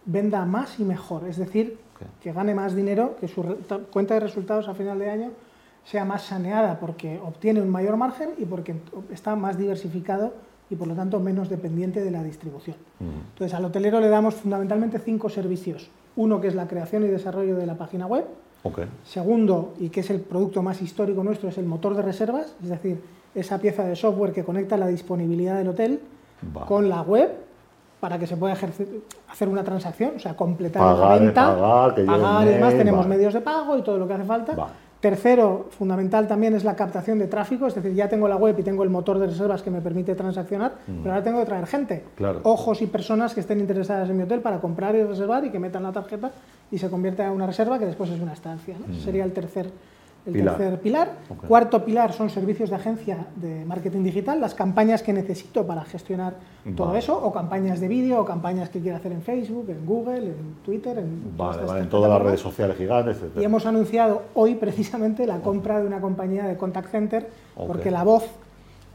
venda 0.04 0.46
más 0.46 0.78
y 0.78 0.84
mejor, 0.84 1.26
es 1.26 1.38
decir, 1.38 1.76
que 2.22 2.32
gane 2.32 2.54
más 2.54 2.76
dinero, 2.76 3.16
que 3.18 3.26
su 3.26 3.42
cuenta 3.90 4.14
de 4.14 4.20
resultados 4.20 4.68
a 4.68 4.74
final 4.74 5.00
de 5.00 5.10
año 5.10 5.30
sea 5.84 6.04
más 6.04 6.22
saneada 6.22 6.78
porque 6.78 7.18
obtiene 7.18 7.60
un 7.60 7.68
mayor 7.68 7.96
margen 7.96 8.30
y 8.38 8.44
porque 8.44 8.76
está 9.10 9.34
más 9.34 9.58
diversificado 9.58 10.34
y 10.70 10.76
por 10.76 10.86
lo 10.86 10.94
tanto 10.94 11.18
menos 11.18 11.48
dependiente 11.48 12.04
de 12.04 12.12
la 12.12 12.22
distribución. 12.22 12.76
Entonces 13.00 13.54
al 13.54 13.64
hotelero 13.64 13.98
le 13.98 14.08
damos 14.08 14.36
fundamentalmente 14.36 15.00
cinco 15.00 15.28
servicios. 15.28 15.90
Uno 16.14 16.40
que 16.40 16.46
es 16.46 16.54
la 16.54 16.68
creación 16.68 17.02
y 17.02 17.08
desarrollo 17.08 17.56
de 17.56 17.66
la 17.66 17.74
página 17.74 18.06
web. 18.06 18.24
Segundo, 19.04 19.74
y 19.80 19.88
que 19.88 20.00
es 20.00 20.10
el 20.10 20.20
producto 20.20 20.62
más 20.62 20.80
histórico 20.80 21.24
nuestro, 21.24 21.48
es 21.48 21.58
el 21.58 21.66
motor 21.66 21.96
de 21.96 22.02
reservas, 22.02 22.54
es 22.62 22.68
decir, 22.68 23.00
esa 23.36 23.58
pieza 23.58 23.84
de 23.84 23.94
software 23.94 24.32
que 24.32 24.42
conecta 24.42 24.76
la 24.76 24.88
disponibilidad 24.88 25.56
del 25.56 25.68
hotel 25.68 26.00
con 26.66 26.88
la 26.88 27.02
web 27.02 27.30
para 28.00 28.18
que 28.18 28.26
se 28.26 28.36
pueda 28.36 28.54
hacer 28.54 29.48
una 29.48 29.64
transacción, 29.64 30.12
o 30.16 30.18
sea, 30.18 30.36
completar 30.36 30.96
la 30.96 31.18
venta, 31.18 31.54
pagar, 31.54 31.94
que 31.94 32.02
pagar 32.04 32.46
y 32.46 32.50
demás, 32.50 32.74
tenemos 32.74 33.06
medios 33.06 33.34
de 33.34 33.40
pago 33.40 33.76
y 33.78 33.82
todo 33.82 33.98
lo 33.98 34.06
que 34.06 34.14
hace 34.14 34.24
falta. 34.24 34.54
Tercero, 35.00 35.66
fundamental 35.70 36.26
también 36.26 36.54
es 36.54 36.64
la 36.64 36.74
captación 36.74 37.18
de 37.18 37.26
tráfico, 37.26 37.66
es 37.66 37.74
decir, 37.74 37.94
ya 37.94 38.08
tengo 38.08 38.26
la 38.28 38.36
web 38.36 38.58
y 38.58 38.62
tengo 38.62 38.82
el 38.82 38.90
motor 38.90 39.18
de 39.18 39.26
reservas 39.26 39.62
que 39.62 39.70
me 39.70 39.80
permite 39.80 40.14
transaccionar, 40.14 40.72
mm. 40.86 41.02
pero 41.02 41.10
ahora 41.14 41.22
tengo 41.22 41.38
que 41.40 41.46
traer 41.46 41.66
gente, 41.66 42.04
ojos 42.42 42.80
y 42.80 42.86
personas 42.86 43.34
que 43.34 43.40
estén 43.40 43.60
interesadas 43.60 44.08
en 44.08 44.16
mi 44.16 44.22
hotel 44.22 44.40
para 44.40 44.58
comprar 44.58 44.94
y 44.94 45.04
reservar 45.04 45.44
y 45.44 45.50
que 45.50 45.58
metan 45.58 45.82
la 45.82 45.92
tarjeta 45.92 46.30
y 46.70 46.78
se 46.78 46.88
convierta 46.88 47.26
en 47.26 47.32
una 47.32 47.46
reserva 47.46 47.78
que 47.78 47.86
después 47.86 48.10
es 48.10 48.20
una 48.20 48.32
estancia. 48.32 48.76
Mm. 48.78 48.94
sería 48.94 49.24
el 49.24 49.32
tercer 49.32 49.70
el 50.26 50.44
tercer 50.44 50.80
pilar. 50.80 51.12
Cuarto 51.46 51.84
pilar 51.84 52.12
son 52.12 52.30
servicios 52.30 52.70
de 52.70 52.76
agencia 52.76 53.26
de 53.36 53.64
marketing 53.64 54.02
digital, 54.02 54.40
las 54.40 54.54
campañas 54.54 55.02
que 55.02 55.12
necesito 55.12 55.66
para 55.66 55.84
gestionar 55.84 56.34
todo 56.76 56.96
eso, 56.96 57.16
o 57.16 57.32
campañas 57.32 57.80
de 57.80 57.88
vídeo, 57.88 58.20
o 58.20 58.24
campañas 58.24 58.68
que 58.68 58.80
quiero 58.80 58.96
hacer 58.96 59.12
en 59.12 59.22
Facebook, 59.22 59.66
en 59.70 59.86
Google, 59.86 60.26
en 60.26 60.56
Twitter, 60.64 60.98
en, 60.98 61.36
vale, 61.36 61.80
en 61.80 61.88
todas 61.88 62.10
las 62.10 62.20
redes 62.20 62.40
sociales 62.40 62.76
gigantes, 62.76 63.18
etc. 63.18 63.40
Y 63.40 63.44
hemos 63.44 63.64
anunciado 63.66 64.22
hoy 64.34 64.56
precisamente 64.56 65.26
la 65.26 65.40
compra 65.40 65.80
de 65.80 65.86
una 65.86 66.00
compañía 66.00 66.44
de 66.44 66.56
contact 66.56 66.90
center, 66.90 67.30
porque 67.54 67.90
la 67.90 68.02
voz 68.02 68.24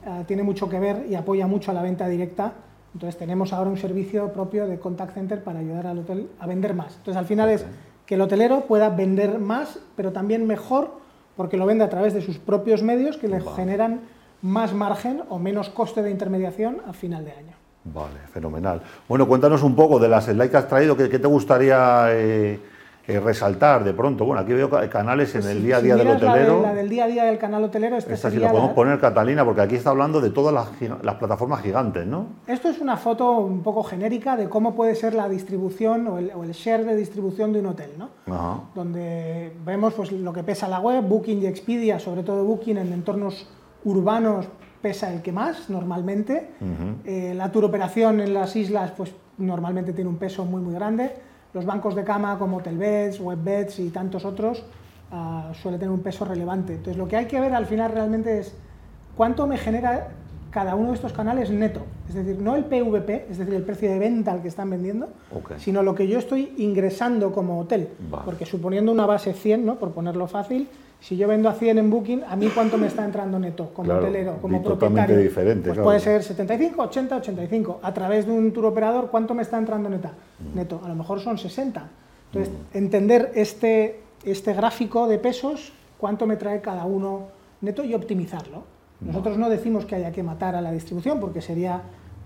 eh, 0.06 0.24
tiene 0.28 0.44
mucho 0.44 0.68
que 0.68 0.80
ver 0.80 1.06
y 1.10 1.16
apoya 1.16 1.48
mucho 1.48 1.72
a 1.72 1.74
la 1.74 1.82
venta 1.82 2.08
directa. 2.08 2.54
Entonces 2.94 3.18
tenemos 3.18 3.54
ahora 3.54 3.70
un 3.70 3.78
servicio 3.78 4.34
propio 4.34 4.68
de 4.68 4.80
contact 4.80 5.14
center 5.14 5.44
para 5.44 5.60
ayudar 5.60 5.88
al 5.88 6.00
hotel 6.00 6.28
a 6.40 6.48
vender 6.48 6.74
más. 6.74 6.98
Entonces 6.98 7.16
al 7.16 7.26
final 7.26 7.50
es 7.50 7.66
que 8.06 8.16
el 8.16 8.22
hotelero 8.22 8.62
pueda 8.62 8.90
vender 8.90 9.40
más, 9.40 9.80
pero 9.96 10.12
también 10.12 10.46
mejor 10.46 11.00
porque 11.36 11.58
lo 11.58 11.66
vende 11.66 11.84
a 11.84 11.90
través 11.90 12.14
de 12.14 12.22
sus 12.22 12.38
propios 12.38 12.84
medios 12.84 13.18
que 13.18 13.28
le 13.28 13.42
generan 13.42 14.02
más 14.42 14.74
margen 14.74 15.24
o 15.30 15.40
menos 15.40 15.70
coste 15.70 16.02
de 16.02 16.12
intermediación 16.12 16.82
a 16.88 16.94
final 16.94 17.26
de 17.26 17.32
año. 17.32 17.54
Vale, 17.84 18.20
fenomenal. 18.32 18.82
Bueno, 19.08 19.28
cuéntanos 19.28 19.64
un 19.64 19.76
poco 19.76 20.00
de 20.00 20.08
las 20.08 20.26
slides 20.26 20.50
que 20.50 20.58
has 20.58 20.68
traído, 20.68 20.96
¿qué, 20.96 21.08
te 21.08 21.28
gustaría 21.28 22.06
eh, 22.12 22.60
eh, 23.08 23.20
resaltar 23.20 23.84
de 23.84 23.94
pronto? 23.94 24.26
Bueno, 24.26 24.42
aquí 24.42 24.54
veo 24.54 24.70
canales 24.90 25.34
en 25.36 25.48
el 25.48 25.64
día 25.64 25.78
a 25.78 25.82
día 25.82 25.96
del 25.96 26.08
hotelero. 26.08 26.62
La, 26.62 26.74
del 26.74 26.88
día 26.88 27.06
a 27.06 27.08
día 27.08 27.24
del 27.24 27.40
canal 27.40 27.64
hotelero. 27.64 27.98
Este 27.98 28.14
Esta 28.14 28.30
sí 28.30 28.38
la 28.38 28.52
podemos 28.52 28.74
poner, 28.74 29.00
Catalina, 29.00 29.44
porque 29.44 29.62
aquí 29.62 29.76
está 29.76 29.90
hablando 29.90 30.22
de 30.22 30.30
todas 30.30 30.54
las, 30.54 31.16
plataformas 31.16 31.62
gigantes, 31.62 32.06
¿no? 32.06 32.28
Esto 32.48 32.70
es 32.70 32.80
una 32.80 32.98
foto 32.98 33.40
un 33.40 33.64
poco 33.64 33.84
genérica 33.84 34.38
de 34.38 34.50
cómo 34.50 34.76
puede 34.76 34.96
ser 34.96 35.14
la 35.14 35.28
distribución 35.28 36.08
o 36.08 36.20
el, 36.20 36.52
share 36.52 36.86
de 36.86 36.96
distribución 36.96 37.54
de 37.54 37.60
un 37.60 37.68
hotel, 37.68 37.92
¿no? 37.98 38.10
Donde 38.76 39.52
vemos 39.66 39.94
pues, 39.94 40.12
lo 40.12 40.32
que 40.32 40.44
pesa 40.44 40.68
la 40.68 40.80
web, 40.80 41.04
Booking 41.04 41.42
y 41.42 41.48
Expedia, 41.48 42.00
sobre 42.00 42.24
todo 42.24 42.44
Booking 42.44 42.78
en 42.78 42.94
entornos 42.94 43.50
urbanos 43.84 44.48
pesa 44.82 45.14
el 45.14 45.22
que 45.22 45.32
más 45.32 45.70
normalmente. 45.70 46.52
Eh, 47.06 47.34
la 47.36 47.52
turoperación 47.52 48.20
en 48.20 48.34
las 48.34 48.56
islas 48.56 48.92
pues 48.92 49.14
normalmente 49.38 49.94
tiene 49.94 50.10
un 50.10 50.18
peso 50.18 50.46
muy 50.46 50.62
muy 50.62 50.74
grande 50.74 51.31
los 51.54 51.66
bancos 51.66 51.96
de 51.96 52.04
cama 52.04 52.38
como 52.38 52.58
Hotelbeds, 52.58 53.20
Webbeds 53.20 53.80
y 53.80 53.90
tantos 53.90 54.26
otros 54.26 54.64
uh, 55.12 55.54
suele 55.54 55.78
tener 55.78 55.92
un 55.92 56.02
peso 56.02 56.26
relevante. 56.26 56.74
Entonces 56.74 56.98
lo 56.98 57.08
que 57.08 57.18
hay 57.18 57.26
que 57.26 57.40
ver 57.40 57.54
al 57.54 57.66
final 57.66 57.92
realmente 57.92 58.40
es 58.40 58.56
cuánto 59.16 59.48
me 59.48 59.58
genera 59.58 60.10
cada 60.52 60.76
uno 60.76 60.90
de 60.90 60.96
estos 60.96 61.14
canales 61.14 61.50
neto. 61.50 61.82
Es 62.10 62.16
decir, 62.16 62.40
no 62.40 62.56
el 62.56 62.66
PVP, 62.66 63.28
es 63.30 63.38
decir, 63.38 63.54
el 63.54 63.64
precio 63.64 63.90
de 63.90 63.98
venta 63.98 64.32
al 64.34 64.42
que 64.42 64.50
están 64.50 64.70
vendiendo, 64.70 65.10
sino 65.58 65.82
lo 65.82 65.96
que 65.96 66.08
yo 66.08 66.20
estoy 66.20 66.54
ingresando 66.58 67.32
como 67.32 67.60
hotel. 67.60 67.88
Porque 68.26 68.46
suponiendo 68.46 68.92
una 68.92 69.06
base 69.06 69.34
100, 69.34 69.66
¿no? 69.66 69.80
por 69.80 69.92
ponerlo 69.92 70.28
fácil, 70.28 70.68
si 71.02 71.18
yo 71.18 71.28
vendo 71.28 71.50
a 71.50 71.54
100 71.54 71.80
en 71.80 71.90
Booking, 71.90 72.24
¿a 72.28 72.36
mí 72.36 72.48
cuánto 72.54 72.78
me 72.78 72.86
está 72.86 73.04
entrando 73.04 73.40
neto 73.40 73.74
como 73.74 73.92
hotelero, 73.92 74.38
como 74.40 74.62
propietario? 74.62 75.18
diferente. 75.18 75.70
Pues 75.70 75.80
puede 75.80 76.00
ser 76.00 76.22
75, 76.22 76.80
80, 76.80 77.18
85. 77.18 77.80
A 77.82 77.92
través 77.92 78.28
de 78.28 78.32
un 78.32 78.54
tour 78.54 78.68
operador, 78.68 79.10
¿cuánto 79.10 79.34
me 79.34 79.42
está 79.42 79.58
entrando 79.58 79.90
neta? 79.90 80.12
Mm. 80.12 80.56
neto? 80.56 80.80
A 80.84 80.88
lo 80.88 80.96
mejor 80.96 81.20
son 81.20 81.40
60. 81.40 81.90
Entonces, 82.28 82.54
mm. 82.54 82.78
entender 82.78 83.32
este, 83.34 84.02
este 84.24 84.54
gráfico 84.54 85.08
de 85.08 85.18
pesos, 85.18 85.74
cuánto 85.98 86.28
me 86.28 86.36
trae 86.38 86.62
cada 86.62 86.86
uno 86.86 87.30
neto 87.62 87.84
y 87.84 87.96
optimizarlo. 87.96 88.64
Nosotros 89.02 89.40
no 89.40 89.50
decimos 89.50 89.86
que 89.86 89.96
haya 89.96 90.12
que 90.12 90.22
matar 90.22 90.56
a 90.56 90.62
la 90.62 90.72
distribución 90.72 91.20
porque 91.20 91.42
sería 91.42 91.82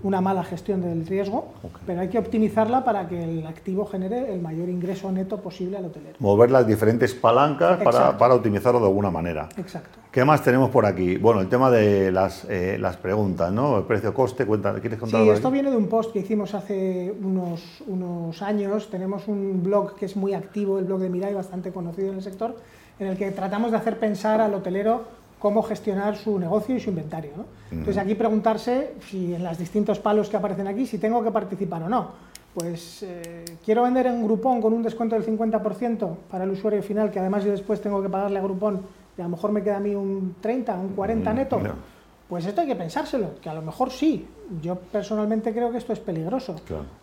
una 0.06 0.22
mala 0.22 0.44
gestión 0.44 0.82
del 0.82 1.06
riesgo, 1.08 1.48
pero 1.88 2.02
hay 2.02 2.10
que 2.10 2.20
optimizarla 2.20 2.84
para 2.86 3.08
que 3.08 3.24
el 3.24 3.48
activo 3.48 3.88
genere 3.88 4.32
el 4.32 4.40
mayor 4.40 4.70
ingreso 4.70 5.12
neto 5.12 5.42
posible 5.42 5.78
al 5.78 5.86
hotelero. 5.86 6.16
Mover 6.20 6.52
las 6.52 6.68
diferentes 6.68 7.16
palancas 7.16 7.82
para, 7.82 8.16
para, 8.16 8.36
optimizarlo 8.36 8.80
de 8.80 8.86
alguna 8.86 9.10
manera. 9.10 9.50
Exacto. 9.58 9.98
¿Qué 10.12 10.24
más 10.24 10.44
tenemos 10.44 10.70
por 10.70 10.86
aquí? 10.86 11.18
Bueno, 11.18 11.42
el 11.42 11.50
tema 11.50 11.72
de 11.72 12.12
las, 12.12 12.46
eh, 12.46 12.78
las 12.80 12.98
preguntas, 12.98 13.52
¿no? 13.52 13.80
El 13.80 13.84
precio-coste, 13.86 14.46
¿quieres 14.46 15.00
contar 15.00 15.24
Sí, 15.24 15.30
esto 15.30 15.50
viene 15.50 15.72
de 15.72 15.76
un 15.76 15.88
post 15.88 16.14
que 16.14 16.20
hicimos 16.20 16.54
hace 16.54 17.12
unos, 17.24 17.82
unos 17.88 18.44
años. 18.44 18.92
Tenemos 18.92 19.28
un 19.28 19.64
blog 19.64 19.96
que 19.96 20.06
es 20.06 20.16
muy 20.16 20.36
activo, 20.36 20.78
el 20.78 20.86
blog 20.86 21.00
de 21.00 21.10
Mirai, 21.10 21.34
bastante 21.34 21.72
conocido 21.72 22.10
en 22.10 22.18
el 22.18 22.22
sector, 22.22 22.56
en 23.00 23.08
el 23.08 23.18
que 23.18 23.32
tratamos 23.32 23.72
de 23.72 23.78
hacer 23.78 23.98
pensar 23.98 24.40
al 24.40 24.54
hotelero 24.54 25.25
cómo 25.40 25.64
gestionar 25.64 26.16
su 26.16 26.40
negocio 26.40 26.76
y 26.76 26.80
su 26.80 26.90
inventario. 26.90 27.46
Entonces 27.72 27.98
aquí 27.98 28.16
preguntarse 28.16 28.94
si 29.10 29.34
en 29.34 29.44
los 29.44 29.58
distintos 29.58 30.00
palos 30.00 30.30
que 30.30 30.38
aparecen 30.38 30.68
aquí, 30.68 30.86
si 30.86 30.98
tengo 30.98 31.24
que 31.24 31.32
participar 31.32 31.84
o 31.84 31.90
no. 31.90 32.12
Pues 32.54 33.04
eh, 33.04 33.44
quiero 33.66 33.84
vender 33.84 34.08
en 34.08 34.24
Groupon 34.24 34.62
con 34.62 34.72
un 34.72 34.82
descuento 34.82 35.16
del 35.16 35.26
50% 35.26 36.16
para 36.32 36.46
el 36.46 36.52
usuario 36.52 36.82
final, 36.82 37.12
que 37.12 37.20
además 37.20 37.44
yo 37.44 37.52
después 37.52 37.82
tengo 37.82 38.02
que 38.02 38.08
pagarle 38.08 38.40
a 38.40 38.42
Groupon 38.42 38.80
y 39.18 39.22
a 39.22 39.26
lo 39.26 39.32
mejor 39.32 39.52
me 39.52 39.62
queda 39.62 39.78
a 39.78 39.82
mí 39.82 39.94
un 39.94 40.36
30, 40.40 40.74
un 40.76 40.90
40 40.90 41.34
neto. 41.34 41.60
Pues 42.30 42.46
esto 42.48 42.62
hay 42.62 42.68
que 42.68 42.76
pensárselo, 42.76 43.36
que 43.40 43.50
a 43.50 43.54
lo 43.54 43.62
mejor 43.62 43.92
sí. 43.92 44.26
Yo 44.62 44.76
personalmente 44.76 45.54
creo 45.54 45.70
que 45.72 45.78
esto 45.78 45.94
es 45.94 46.00
peligroso. 46.00 46.56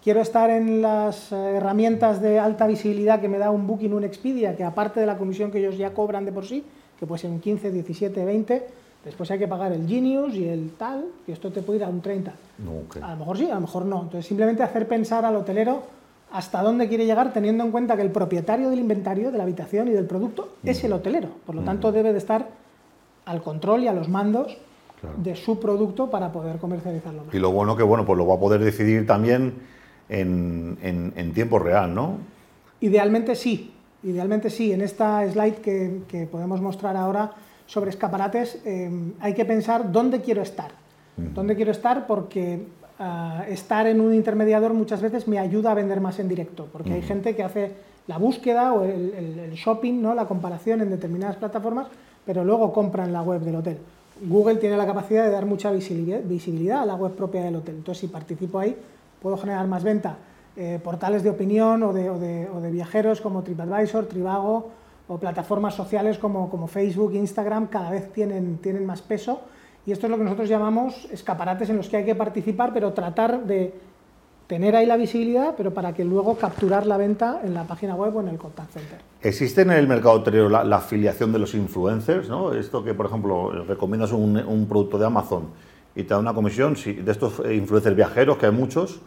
Quiero 0.02 0.20
estar 0.20 0.50
en 0.50 0.82
las 0.82 1.30
eh, 1.32 1.36
herramientas 1.56 2.20
de 2.20 2.40
alta 2.40 2.66
visibilidad 2.66 3.20
que 3.20 3.28
me 3.28 3.38
da 3.38 3.50
un 3.50 3.66
Booking, 3.66 3.92
un 3.92 4.04
Expedia, 4.04 4.56
que 4.56 4.64
aparte 4.64 5.00
de 5.00 5.06
la 5.06 5.16
comisión 5.16 5.50
que 5.50 5.58
ellos 5.58 5.76
ya 5.78 5.94
cobran 5.94 6.24
de 6.24 6.32
por 6.32 6.44
sí, 6.44 6.64
que 7.02 7.06
puede 7.08 7.18
ser 7.18 7.30
un 7.32 7.40
15, 7.40 7.72
17, 7.72 8.24
20, 8.24 8.66
después 9.04 9.28
hay 9.32 9.38
que 9.40 9.48
pagar 9.48 9.72
el 9.72 9.88
Genius 9.88 10.36
y 10.36 10.46
el 10.48 10.70
tal, 10.78 11.04
y 11.26 11.32
esto 11.32 11.50
te 11.50 11.60
puede 11.60 11.80
ir 11.80 11.84
a 11.84 11.88
un 11.88 12.00
30. 12.00 12.32
A 13.02 13.10
lo 13.10 13.16
mejor 13.16 13.38
sí, 13.38 13.50
a 13.50 13.56
lo 13.56 13.60
mejor 13.62 13.84
no. 13.86 14.02
Entonces 14.02 14.24
simplemente 14.24 14.62
hacer 14.62 14.86
pensar 14.86 15.24
al 15.24 15.34
hotelero 15.34 15.82
hasta 16.30 16.62
dónde 16.62 16.86
quiere 16.86 17.04
llegar 17.04 17.32
teniendo 17.32 17.64
en 17.64 17.72
cuenta 17.72 17.96
que 17.96 18.02
el 18.02 18.12
propietario 18.12 18.70
del 18.70 18.78
inventario, 18.78 19.32
de 19.32 19.38
la 19.38 19.42
habitación 19.42 19.88
y 19.88 19.90
del 19.90 20.04
producto 20.04 20.50
es 20.62 20.84
el 20.84 20.92
hotelero. 20.92 21.26
Por 21.44 21.56
lo 21.56 21.62
tanto, 21.62 21.90
debe 21.90 22.12
de 22.12 22.18
estar 22.18 22.50
al 23.24 23.42
control 23.42 23.82
y 23.82 23.88
a 23.88 23.92
los 23.92 24.08
mandos 24.08 24.56
de 25.16 25.34
su 25.34 25.58
producto 25.58 26.08
para 26.08 26.30
poder 26.30 26.58
comercializarlo. 26.58 27.24
Y 27.32 27.38
lo 27.40 27.50
bueno 27.50 27.76
que 27.76 27.82
bueno, 27.82 28.06
pues 28.06 28.16
lo 28.16 28.28
va 28.28 28.36
a 28.36 28.38
poder 28.38 28.62
decidir 28.62 29.08
también 29.08 29.54
en, 30.08 30.78
en 31.16 31.34
tiempo 31.34 31.58
real, 31.58 31.92
¿no? 31.92 32.18
Idealmente 32.80 33.34
sí, 33.34 33.72
Idealmente 34.04 34.50
sí, 34.50 34.72
en 34.72 34.80
esta 34.80 35.28
slide 35.30 35.56
que, 35.56 36.28
podemos 36.30 36.60
mostrar 36.60 36.96
ahora 36.96 37.32
sobre 37.66 37.90
escaparates 37.90 38.58
em, 38.64 39.12
hay 39.20 39.34
que 39.34 39.44
pensar 39.44 39.92
dónde 39.92 40.20
quiero 40.20 40.42
estar. 40.42 40.72
¿Dónde 41.16 41.54
quiero 41.54 41.70
estar? 41.70 42.06
Porque 42.06 42.64
ah, 42.98 43.44
estar 43.48 43.86
en 43.86 44.00
un 44.00 44.14
intermediador 44.14 44.72
muchas 44.72 45.00
veces 45.00 45.28
me 45.28 45.38
ayuda 45.38 45.70
a 45.70 45.74
vender 45.74 46.00
más 46.00 46.18
en 46.18 46.28
directo, 46.28 46.68
porque 46.72 46.94
hay 46.94 47.02
gente 47.02 47.36
que 47.36 47.42
hace 47.42 47.72
la 48.06 48.18
búsqueda 48.18 48.72
o 48.72 48.82
el, 48.82 49.52
shopping, 49.54 50.00
¿no? 50.02 50.14
la 50.14 50.26
comparación 50.26 50.80
en 50.80 50.90
determinadas 50.90 51.36
plataformas, 51.36 51.86
pero 52.24 52.44
luego 52.44 52.72
compran 52.72 53.12
la 53.12 53.22
web 53.22 53.42
del 53.42 53.56
hotel. 53.56 53.78
Google 54.22 54.56
tiene 54.56 54.76
la 54.76 54.86
capacidad 54.86 55.24
de 55.24 55.30
dar 55.30 55.46
mucha 55.46 55.70
visibilidad 55.70 56.82
a 56.82 56.86
la 56.86 56.94
web 56.94 57.12
propia 57.12 57.44
del 57.44 57.56
hotel, 57.56 57.76
entonces 57.76 58.00
si 58.00 58.08
participo 58.08 58.58
ahí 58.58 58.76
puedo 59.20 59.36
generar 59.36 59.66
más 59.68 59.84
venta 59.84 60.16
eh, 60.54 60.78
portales 60.84 61.22
de 61.22 61.30
opinión 61.30 61.82
o 61.82 61.92
de, 61.94 62.70
viajeros 62.70 63.22
como 63.22 63.42
TripAdvisor, 63.42 64.06
Trivago 64.06 64.70
o 65.08 65.18
plataformas 65.18 65.74
sociales 65.74 66.18
como, 66.18 66.50
como, 66.50 66.66
Facebook, 66.66 67.14
Instagram, 67.14 67.68
cada 67.68 67.90
vez 67.90 68.12
tienen, 68.12 68.86
más 68.86 69.00
peso. 69.00 69.40
Y 69.86 69.92
esto 69.92 70.06
es 70.06 70.10
lo 70.10 70.18
que 70.18 70.24
nosotros 70.24 70.48
llamamos 70.48 71.08
escaparates 71.10 71.70
en 71.70 71.78
los 71.78 71.88
que 71.88 71.96
hay 71.96 72.04
que 72.04 72.14
participar, 72.14 72.72
pero 72.74 72.92
tratar 72.92 73.44
de 73.44 73.74
tener 74.46 74.76
ahí 74.76 74.84
la 74.84 74.98
visibilidad, 74.98 75.54
pero 75.56 75.72
para 75.72 75.94
que 75.94 76.04
luego 76.04 76.36
capturar 76.36 76.86
la 76.86 76.98
venta 76.98 77.40
en 77.42 77.54
la 77.54 77.64
página 77.64 77.94
web 77.94 78.14
o 78.14 78.20
en 78.20 78.28
el 78.28 78.36
contact 78.36 78.72
center. 78.72 78.98
¿Existe 79.22 79.62
en 79.62 79.70
el 79.70 79.88
mercado 79.88 80.16
hotelero 80.16 80.50
la, 80.50 80.76
afiliación 80.76 81.32
de 81.32 81.38
los 81.38 81.54
influencers? 81.54 82.28
¿no? 82.28 82.52
Esto 82.52 82.84
que, 82.84 82.92
por 82.92 83.06
ejemplo, 83.06 83.64
recomiendas 83.64 84.12
un, 84.12 84.66
producto 84.68 84.98
de 84.98 85.06
Amazon 85.06 85.48
y 85.94 86.02
te 86.02 86.10
da 86.10 86.18
una 86.18 86.34
comisión 86.34 86.76
si, 86.76 86.92
de 86.92 87.10
estos 87.10 87.40
influencers 87.50 87.96
viajeros, 87.96 88.36
que 88.36 88.46
hay 88.46 88.52
muchos, 88.52 89.00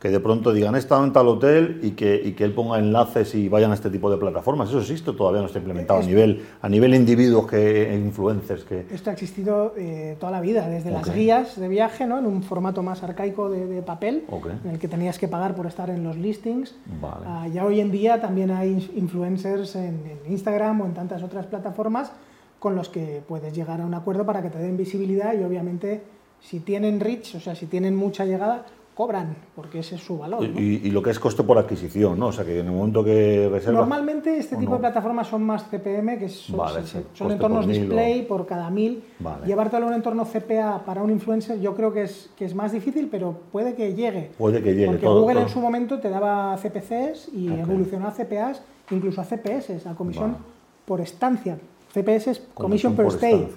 que 0.00 0.08
de 0.08 0.18
pronto 0.18 0.54
digan, 0.54 0.74
he 0.76 0.78
estado 0.78 1.04
en 1.04 1.12
tal 1.12 1.28
hotel 1.28 1.78
y 1.82 1.90
que, 1.90 2.20
y 2.24 2.32
que 2.32 2.44
él 2.44 2.54
ponga 2.54 2.78
enlaces 2.78 3.34
y 3.34 3.50
vayan 3.50 3.70
a 3.70 3.74
este 3.74 3.90
tipo 3.90 4.10
de 4.10 4.16
plataformas. 4.16 4.70
Eso 4.70 4.80
existe, 4.80 5.12
todavía 5.12 5.42
no 5.42 5.46
está 5.46 5.58
implementado 5.58 6.00
a 6.00 6.02
nivel, 6.02 6.46
a 6.62 6.68
nivel 6.70 6.94
individuos 6.94 7.46
que 7.46 7.94
influencers. 7.94 8.64
Que... 8.64 8.86
Esto 8.90 9.10
ha 9.10 9.12
existido 9.12 9.74
eh, 9.76 10.16
toda 10.18 10.32
la 10.32 10.40
vida, 10.40 10.66
desde 10.68 10.90
las 10.90 11.14
guías 11.14 11.60
de 11.60 11.68
viaje, 11.68 12.06
¿no? 12.06 12.18
en 12.18 12.24
un 12.24 12.42
formato 12.42 12.82
más 12.82 13.02
arcaico 13.02 13.50
de, 13.50 13.82
papel, 13.82 14.24
en 14.64 14.70
el 14.70 14.78
que 14.78 14.88
tenías 14.88 15.18
que 15.18 15.28
pagar 15.28 15.54
por 15.54 15.66
estar 15.66 15.90
en 15.90 16.02
los 16.02 16.16
listings. 16.16 16.74
Ah, 17.02 17.46
ya 17.52 17.66
hoy 17.66 17.80
en 17.80 17.90
día 17.90 18.22
también 18.22 18.50
hay 18.52 18.90
influencers 18.96 19.76
en, 19.76 20.00
en 20.24 20.32
Instagram 20.32 20.80
o 20.80 20.86
en 20.86 20.94
tantas 20.94 21.22
otras 21.22 21.44
plataformas 21.44 22.10
con 22.58 22.74
los 22.74 22.88
que 22.88 23.22
puedes 23.28 23.54
llegar 23.54 23.82
a 23.82 23.86
un 23.86 23.92
acuerdo 23.92 24.24
para 24.24 24.40
que 24.40 24.48
te 24.48 24.58
den 24.58 24.78
visibilidad 24.78 25.34
y 25.34 25.44
obviamente 25.44 26.02
si 26.40 26.60
tienen 26.60 27.00
reach, 27.00 27.34
o 27.34 27.40
sea, 27.40 27.54
si 27.54 27.66
tienen 27.66 27.96
mucha 27.96 28.24
llegada, 28.24 28.64
cobran, 29.00 29.34
porque 29.56 29.78
ese 29.78 29.94
es 29.94 30.02
su 30.02 30.18
valor. 30.18 30.44
Y, 30.44 30.90
lo 30.90 31.02
que 31.02 31.08
es 31.08 31.18
coste 31.18 31.42
por 31.42 31.56
adquisición, 31.56 32.18
¿no? 32.18 32.26
O 32.26 32.32
sea, 32.32 32.44
que 32.44 32.60
en 32.60 32.66
el 32.66 32.72
momento 32.72 33.02
que 33.02 33.48
reservas... 33.50 33.80
Normalmente 33.80 34.36
este 34.36 34.56
tipo 34.56 34.74
de 34.74 34.80
plataformas 34.80 35.26
son 35.26 35.42
más 35.42 35.64
CPM, 35.70 36.18
que 36.18 36.28
son, 36.28 37.32
entornos 37.32 37.66
display 37.66 38.26
por 38.26 38.44
cada 38.44 38.68
mil. 38.68 39.02
Llevártelo 39.46 39.86
a 39.86 39.88
un 39.88 39.94
entorno 39.94 40.26
CPA 40.26 40.82
para 40.84 41.02
un 41.02 41.10
influencer 41.10 41.58
yo 41.62 41.74
creo 41.74 41.94
que 41.94 42.02
es, 42.02 42.28
que 42.36 42.44
es 42.44 42.54
más 42.54 42.72
difícil, 42.72 43.08
pero 43.10 43.34
puede 43.50 43.74
que 43.74 43.94
llegue. 43.94 44.32
Puede 44.36 44.62
que 44.62 44.74
llegue. 44.74 44.88
Porque 44.88 45.06
Google 45.06 45.40
en 45.40 45.48
su 45.48 45.60
momento 45.60 45.98
te 45.98 46.10
daba 46.10 46.54
CPCs 46.58 47.30
y 47.32 47.48
evolucionó 47.48 48.06
a 48.06 48.10
CPAs, 48.10 48.60
incluso 48.90 49.22
a 49.22 49.24
CPS, 49.24 49.86
a 49.86 49.94
comisión 49.94 50.36
por 50.84 51.00
estancia. 51.00 51.56
CPS 51.94 52.26
es 52.32 52.42
commission, 52.52 52.94
per 52.94 53.06
stay. 53.06 53.48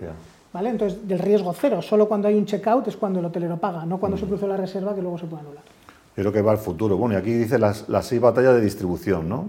¿Vale? 0.53 0.69
Entonces, 0.69 1.07
del 1.07 1.19
riesgo 1.19 1.51
cero. 1.53 1.81
Solo 1.81 2.07
cuando 2.07 2.27
hay 2.27 2.35
un 2.35 2.45
checkout 2.45 2.87
es 2.87 2.95
cuando 2.95 3.19
el 3.19 3.25
hotelero 3.25 3.57
paga, 3.57 3.85
no 3.85 3.99
cuando 3.99 4.17
se 4.17 4.25
produce 4.25 4.47
la 4.47 4.55
reserva 4.55 4.95
que 4.95 5.01
luego 5.01 5.17
se 5.17 5.25
puede 5.25 5.41
anular. 5.41 5.63
Creo 6.15 6.31
que 6.31 6.41
va 6.41 6.51
al 6.51 6.59
futuro. 6.59 6.95
Bueno, 6.95 7.15
y 7.15 7.17
aquí 7.17 7.33
dice 7.33 7.57
las, 7.57 7.89
las 7.89 8.05
seis 8.05 8.21
batallas 8.21 8.53
de 8.53 8.61
distribución, 8.61 9.27
¿no? 9.27 9.47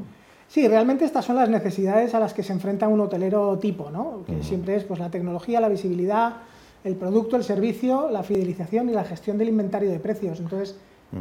Sí, 0.49 0.67
realmente 0.67 1.05
estas 1.05 1.25
son 1.25 1.37
las 1.37 1.49
necesidades 1.49 2.15
a 2.15 2.21
las 2.21 2.33
que 2.33 2.43
se 2.43 2.53
enfrenta 2.53 2.89
un 2.89 3.01
hotelero 3.01 3.59
tipo, 3.59 3.91
¿no? 3.91 4.23
Que 4.27 4.43
siempre 4.43 4.77
es 4.77 4.85
pues, 4.85 5.01
la 5.01 5.11
tecnología, 5.11 5.61
la 5.61 5.69
visibilidad, 5.69 6.35
el 6.85 6.97
producto, 6.97 7.37
el 7.37 7.45
servicio, 7.45 8.09
la 8.11 8.23
fidelización 8.23 8.89
y 8.89 8.93
la 8.93 9.05
gestión 9.05 9.37
del 9.37 9.49
inventario 9.49 9.91
de 9.91 9.99
precios. 9.99 10.39
Entonces, 10.41 10.77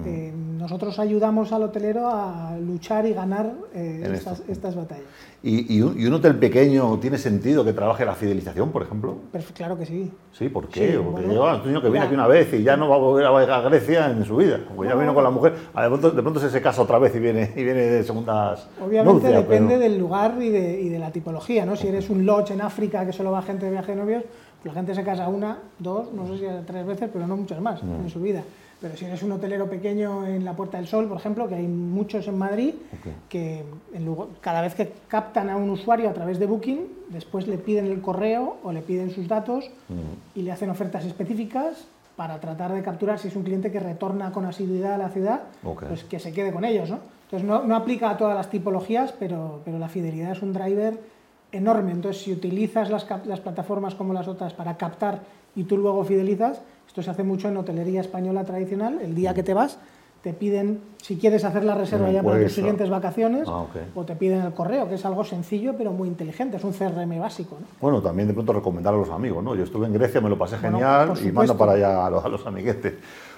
eh, 0.06 0.34
nosotros 0.58 0.98
ayudamos 0.98 1.52
al 1.52 1.64
hotelero 1.64 2.08
a 2.08 2.58
luchar 2.58 3.06
y 3.06 3.14
ganar 3.14 3.52
eh, 3.74 4.20
estas, 4.48 4.76
batallas. 4.76 5.04
¿Y, 5.44 5.82
un, 5.82 6.14
hotel 6.14 6.38
pequeño 6.38 6.98
tiene 7.00 7.18
sentido 7.18 7.66
que 7.66 7.74
trabaje 7.74 8.06
la 8.06 8.16
fidelización, 8.16 8.72
por 8.72 8.82
ejemplo? 8.84 9.18
claro 9.54 9.78
que 9.78 9.86
sí. 9.86 10.10
Sí, 10.32 10.48
¿por 10.48 10.70
qué? 10.70 10.98
Porque 11.04 11.26
bueno, 11.26 11.62
un 11.66 11.82
que 11.82 11.90
viene 11.90 12.06
aquí 12.06 12.14
una 12.14 12.28
vez 12.28 12.54
y 12.54 12.64
ya 12.64 12.78
no 12.78 12.88
va 12.88 12.96
a 12.96 13.00
volver 13.00 13.26
a, 13.26 13.62
Grecia 13.62 14.10
en 14.10 14.24
su 14.24 14.38
vida. 14.38 14.60
Porque 14.74 14.90
ya 14.90 14.96
vino 14.96 15.14
con 15.14 15.24
la 15.24 15.32
mujer, 15.32 15.54
de 15.54 16.22
pronto, 16.22 16.40
se, 16.40 16.62
casa 16.62 16.82
otra 16.82 16.98
vez 16.98 17.14
y 17.16 17.20
viene, 17.20 17.52
y 17.56 17.64
viene 17.64 17.82
de 17.82 18.04
segundas. 18.04 18.68
Obviamente 18.82 19.28
depende 19.28 19.78
del 19.78 19.98
lugar 19.98 20.36
y 20.42 20.50
de, 20.50 20.82
y 20.82 20.90
de, 20.90 21.00
la 21.00 21.12
tipología, 21.12 21.66
¿no? 21.66 21.76
Si 21.76 21.88
eres 21.88 22.10
un 22.10 22.26
lodge 22.26 22.52
en 22.52 22.62
África 22.62 23.06
que 23.06 23.12
solo 23.12 23.32
va 23.32 23.42
gente 23.42 23.66
de 23.66 23.72
viaje 23.72 23.92
de 23.92 23.98
novios, 23.98 24.24
pues 24.62 24.74
la 24.74 24.80
gente 24.80 24.96
se 24.96 25.04
casa 25.04 25.28
una, 25.28 25.58
dos, 25.78 26.14
no 26.14 26.26
sé 26.26 26.38
si 26.38 26.46
tres 26.66 26.86
veces, 26.86 27.10
pero 27.12 27.28
no 27.28 27.36
muchas 27.36 27.60
más 27.60 27.82
en 27.84 28.10
su 28.10 28.22
vida. 28.22 28.44
Pero 28.84 28.98
si 28.98 29.06
eres 29.06 29.24
un 29.24 29.32
hotelero 29.32 29.70
pequeño 29.70 30.28
en 30.28 30.44
la 30.44 30.58
Puerta 30.58 30.76
del 30.76 30.88
Sol, 30.88 31.08
por 31.08 31.16
ejemplo, 31.16 31.48
que 31.48 31.56
hay 31.56 31.68
muchos 31.68 32.28
en 32.28 32.38
Madrid, 32.38 32.74
que 33.30 33.64
cada 34.42 34.60
vez 34.60 34.76
que 34.76 34.92
captan 35.08 35.50
a 35.50 35.56
un 35.56 35.70
usuario 35.70 36.10
a 36.10 36.14
través 36.14 36.38
de 36.38 36.48
Booking, 36.48 36.90
después 37.08 37.48
le 37.48 37.58
piden 37.58 37.86
el 37.86 38.02
correo 38.02 38.58
o 38.62 38.74
le 38.74 38.82
piden 38.82 39.10
sus 39.12 39.30
datos 39.30 39.72
y 40.36 40.42
le 40.42 40.52
hacen 40.52 40.70
ofertas 40.70 41.06
específicas 41.06 41.88
para 42.18 42.42
tratar 42.42 42.74
de 42.74 42.84
capturar 42.84 43.20
si 43.20 43.30
es 43.30 43.38
un 43.38 43.44
cliente 43.44 43.72
que 43.72 43.80
retorna 43.80 44.34
con 44.34 44.46
asiduidad 44.46 44.96
a 44.96 44.98
la 44.98 45.08
ciudad, 45.08 45.44
pues 45.62 46.04
que 46.04 46.20
se 46.20 46.34
quede 46.34 46.52
con 46.52 46.66
ellos. 46.66 46.90
¿no? 46.90 47.00
Entonces 47.28 47.48
no, 47.48 47.64
no, 47.64 47.78
aplica 47.78 48.10
a 48.10 48.18
todas 48.18 48.36
las 48.36 48.50
tipologías, 48.50 49.14
pero, 49.18 49.62
pero 49.64 49.80
la 49.80 49.88
fidelidad 49.88 50.34
es 50.34 50.42
un 50.42 50.52
driver 50.52 51.00
enorme. 51.54 51.94
Entonces 51.94 52.22
si 52.22 52.34
utilizas 52.34 52.90
las, 52.90 53.08
las 53.26 53.40
plataformas 53.40 53.96
como 53.96 54.12
las 54.12 54.28
otras 54.28 54.54
para 54.54 54.76
captar 54.76 55.22
y 55.56 55.64
tú 55.64 55.78
luego 55.78 56.04
fidelizas, 56.04 56.62
esto 56.94 57.02
se 57.02 57.10
hace 57.10 57.24
mucho 57.24 57.48
en 57.48 57.58
hotelería 57.58 58.02
española 58.02 58.44
tradicional. 58.44 59.00
El 59.02 59.16
día 59.16 59.34
que 59.34 59.42
te 59.42 59.56
vas, 59.56 59.80
te 60.22 60.32
piden 60.32 60.80
si 61.02 61.18
quieres 61.18 61.44
hacer 61.44 61.64
la 61.64 61.74
reserva 61.74 62.12
ya 62.12 62.22
para 62.22 62.44
tus 62.44 62.54
siguientes 62.54 62.88
vacaciones 62.88 63.48
ah, 63.48 63.66
o 63.96 64.04
te 64.04 64.16
piden 64.16 64.42
el 64.42 64.54
correo, 64.54 64.88
que 64.88 64.94
es 64.94 65.04
algo 65.04 65.24
sencillo 65.24 65.74
pero 65.76 65.92
muy 65.92 66.08
inteligente, 66.08 66.58
es 66.58 66.64
un 66.64 66.72
CRM 66.72 67.20
básico. 67.20 67.58
Bueno, 67.82 68.00
también 68.00 68.28
de 68.28 68.36
pronto 68.36 68.54
recomendar 68.54 68.94
a 68.94 68.98
los 68.98 69.10
amigos, 69.10 69.44
¿no? 69.44 69.56
Yo 69.56 69.64
estuve 69.64 69.88
en 69.88 69.94
Grecia, 69.94 70.22
me 70.22 70.30
lo 70.30 70.38
pasé 70.38 70.60
genial 70.60 71.14
y 71.20 71.32
mando 71.32 71.58
para 71.58 71.72
allá 71.72 72.06
a 72.06 72.12
los, 72.12 72.46
amiguetes. 72.46 72.94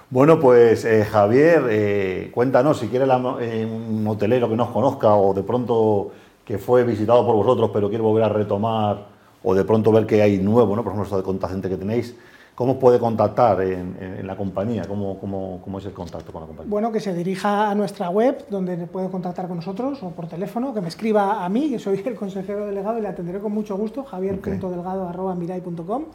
Bueno, 0.10 0.38
pues 0.38 0.84
eh, 0.84 1.06
Javier, 1.06 1.64
eh, 1.70 2.32
cuéntanos 2.34 2.80
si 2.80 2.90
quieres 2.90 3.08
eh, 3.40 3.66
un 3.66 4.06
hotelero 4.06 4.50
que 4.50 4.58
nos 4.58 4.68
conozca 4.68 5.16
o 5.16 5.34
de 5.34 5.44
pronto 5.44 6.12
que 6.44 6.58
fue 6.58 6.84
visitado 6.84 7.26
por 7.26 7.38
vosotros 7.38 7.72
pero 7.74 7.88
quiere 7.88 8.04
volver 8.04 8.26
a 8.26 8.30
retomar 8.30 9.08
o 9.44 9.56
de 9.56 9.64
pronto 9.64 9.94
ver 9.94 10.06
que 10.06 10.22
hay 10.22 10.40
nuevo, 10.40 10.76
¿no? 10.76 10.84
Por 10.84 10.92
ejemplo, 10.92 11.04
esto 11.06 11.16
de 11.16 11.24
cuánta 11.24 11.48
gente 11.48 11.70
que 11.70 11.78
tenéis 11.78 12.18
¿Cómo 12.56 12.80
puede 12.80 12.98
contactar 13.00 13.62
en, 13.62 14.26
la 14.26 14.36
compañía? 14.38 14.86
¿Cómo, 14.88 15.20
¿Cómo, 15.20 15.60
cómo, 15.62 15.80
es 15.80 15.86
el 15.86 15.92
contacto 15.92 16.32
con 16.32 16.40
la 16.42 16.48
compañía? 16.48 16.70
Bueno, 16.70 16.90
que 16.90 17.02
se 17.02 17.14
dirija 17.14 17.70
a 17.70 17.76
nuestra 17.76 18.10
web, 18.10 18.46
donde 18.50 18.78
puede 18.88 19.10
contactar 19.10 19.50
con 19.50 19.58
nosotros, 19.58 20.02
o 20.02 20.12
por 20.12 20.28
teléfono, 20.28 20.74
que 20.74 20.80
me 20.80 20.88
escriba 20.88 21.44
a 21.44 21.50
mí, 21.50 21.70
que 21.70 21.80
soy 21.80 22.02
el 22.06 22.16
consejero 22.16 22.66
delegado, 22.66 22.98
y 22.98 23.02
le 23.02 23.10
atenderé 23.10 23.40
con 23.40 23.52
mucho 23.52 23.76
gusto, 23.76 24.06
javier.delgado.mirai.com, 24.06 26.06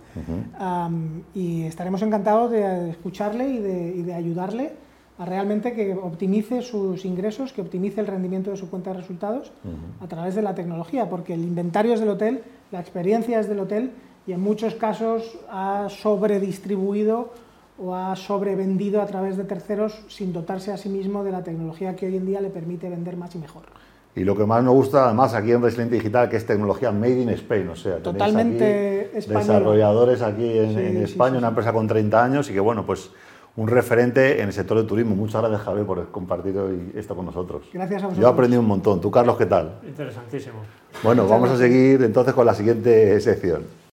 y 1.34 1.64
estaremos 1.64 2.00
encantados 2.00 2.50
de 2.50 2.88
escucharle 2.88 3.50
y 3.50 3.58
de, 4.02 4.14
ayudarle 4.14 4.72
a 5.18 5.26
realmente 5.26 5.74
que 5.74 5.92
optimice 5.92 6.62
sus 6.62 7.04
ingresos, 7.04 7.52
que 7.52 7.60
optimice 7.60 8.00
el 8.00 8.06
rendimiento 8.06 8.50
de 8.50 8.56
su 8.56 8.70
cuenta 8.70 8.92
de 8.92 8.96
resultados 8.96 9.52
a 10.00 10.06
través 10.06 10.34
de 10.34 10.40
la 10.40 10.54
tecnología, 10.54 11.10
porque 11.10 11.34
el 11.34 11.42
inventario 11.42 11.92
es 11.92 12.00
del 12.00 12.08
hotel, 12.08 12.42
la 12.72 12.80
experiencia 12.80 13.40
es 13.40 13.46
del 13.46 13.60
hotel, 13.60 13.92
y 14.26 14.32
en 14.32 14.40
muchos 14.40 14.74
casos 14.74 15.38
ha 15.50 15.88
sobredistribuido 15.88 17.32
o 17.82 17.94
ha 17.94 18.14
sobrevendido 18.14 19.00
a 19.00 19.06
través 19.06 19.36
de 19.36 19.44
terceros 19.44 20.02
sin 20.08 20.32
dotarse 20.32 20.70
a 20.72 20.76
sí 20.76 20.88
mismo 20.88 21.24
de 21.24 21.32
la 21.32 21.42
tecnología 21.42 21.96
que 21.96 22.06
hoy 22.06 22.16
en 22.16 22.26
día 22.26 22.40
le 22.40 22.50
permite 22.50 22.88
vender 22.90 23.16
más 23.16 23.34
y 23.34 23.38
mejor. 23.38 23.62
Y 24.14 24.24
lo 24.24 24.36
que 24.36 24.44
más 24.44 24.62
nos 24.62 24.74
gusta, 24.74 25.06
además, 25.06 25.34
aquí 25.34 25.52
en 25.52 25.62
Resiliente 25.62 25.94
Digital, 25.94 26.28
que 26.28 26.36
es 26.36 26.44
tecnología 26.44 26.90
made 26.90 27.22
in 27.22 27.28
Spain, 27.30 27.68
o 27.68 27.76
sea, 27.76 27.98
totalmente 27.98 29.10
desarrolladores 29.14 30.20
aquí 30.20 30.58
en, 30.58 30.96
España, 30.98 31.38
una 31.38 31.48
empresa 31.48 31.72
con 31.72 31.86
30 31.86 32.22
años 32.22 32.50
y 32.50 32.52
que, 32.52 32.60
bueno, 32.60 32.84
pues 32.84 33.10
un 33.56 33.68
referente 33.68 34.40
en 34.40 34.48
el 34.48 34.52
sector 34.52 34.76
del 34.76 34.86
turismo. 34.86 35.14
Muchas 35.14 35.40
gracias, 35.40 35.62
Javier, 35.62 35.86
por 35.86 36.10
compartir 36.10 36.58
hoy 36.58 36.92
esto 36.96 37.14
con 37.14 37.26
nosotros. 37.26 37.62
Gracias 37.72 38.02
a 38.02 38.06
vosotros. 38.06 38.22
Yo 38.22 38.28
he 38.28 38.32
aprendido 38.32 38.60
un 38.60 38.68
montón. 38.68 39.00
¿Tú, 39.00 39.10
Carlos, 39.10 39.36
qué 39.36 39.46
tal? 39.46 39.78
Interesantísimo. 39.86 40.56
Bueno, 41.04 41.28
vamos 41.28 41.50
a 41.50 41.56
seguir 41.56 42.02
entonces 42.02 42.34
con 42.34 42.46
la 42.46 42.54
siguiente 42.54 43.20
sección. 43.20 43.79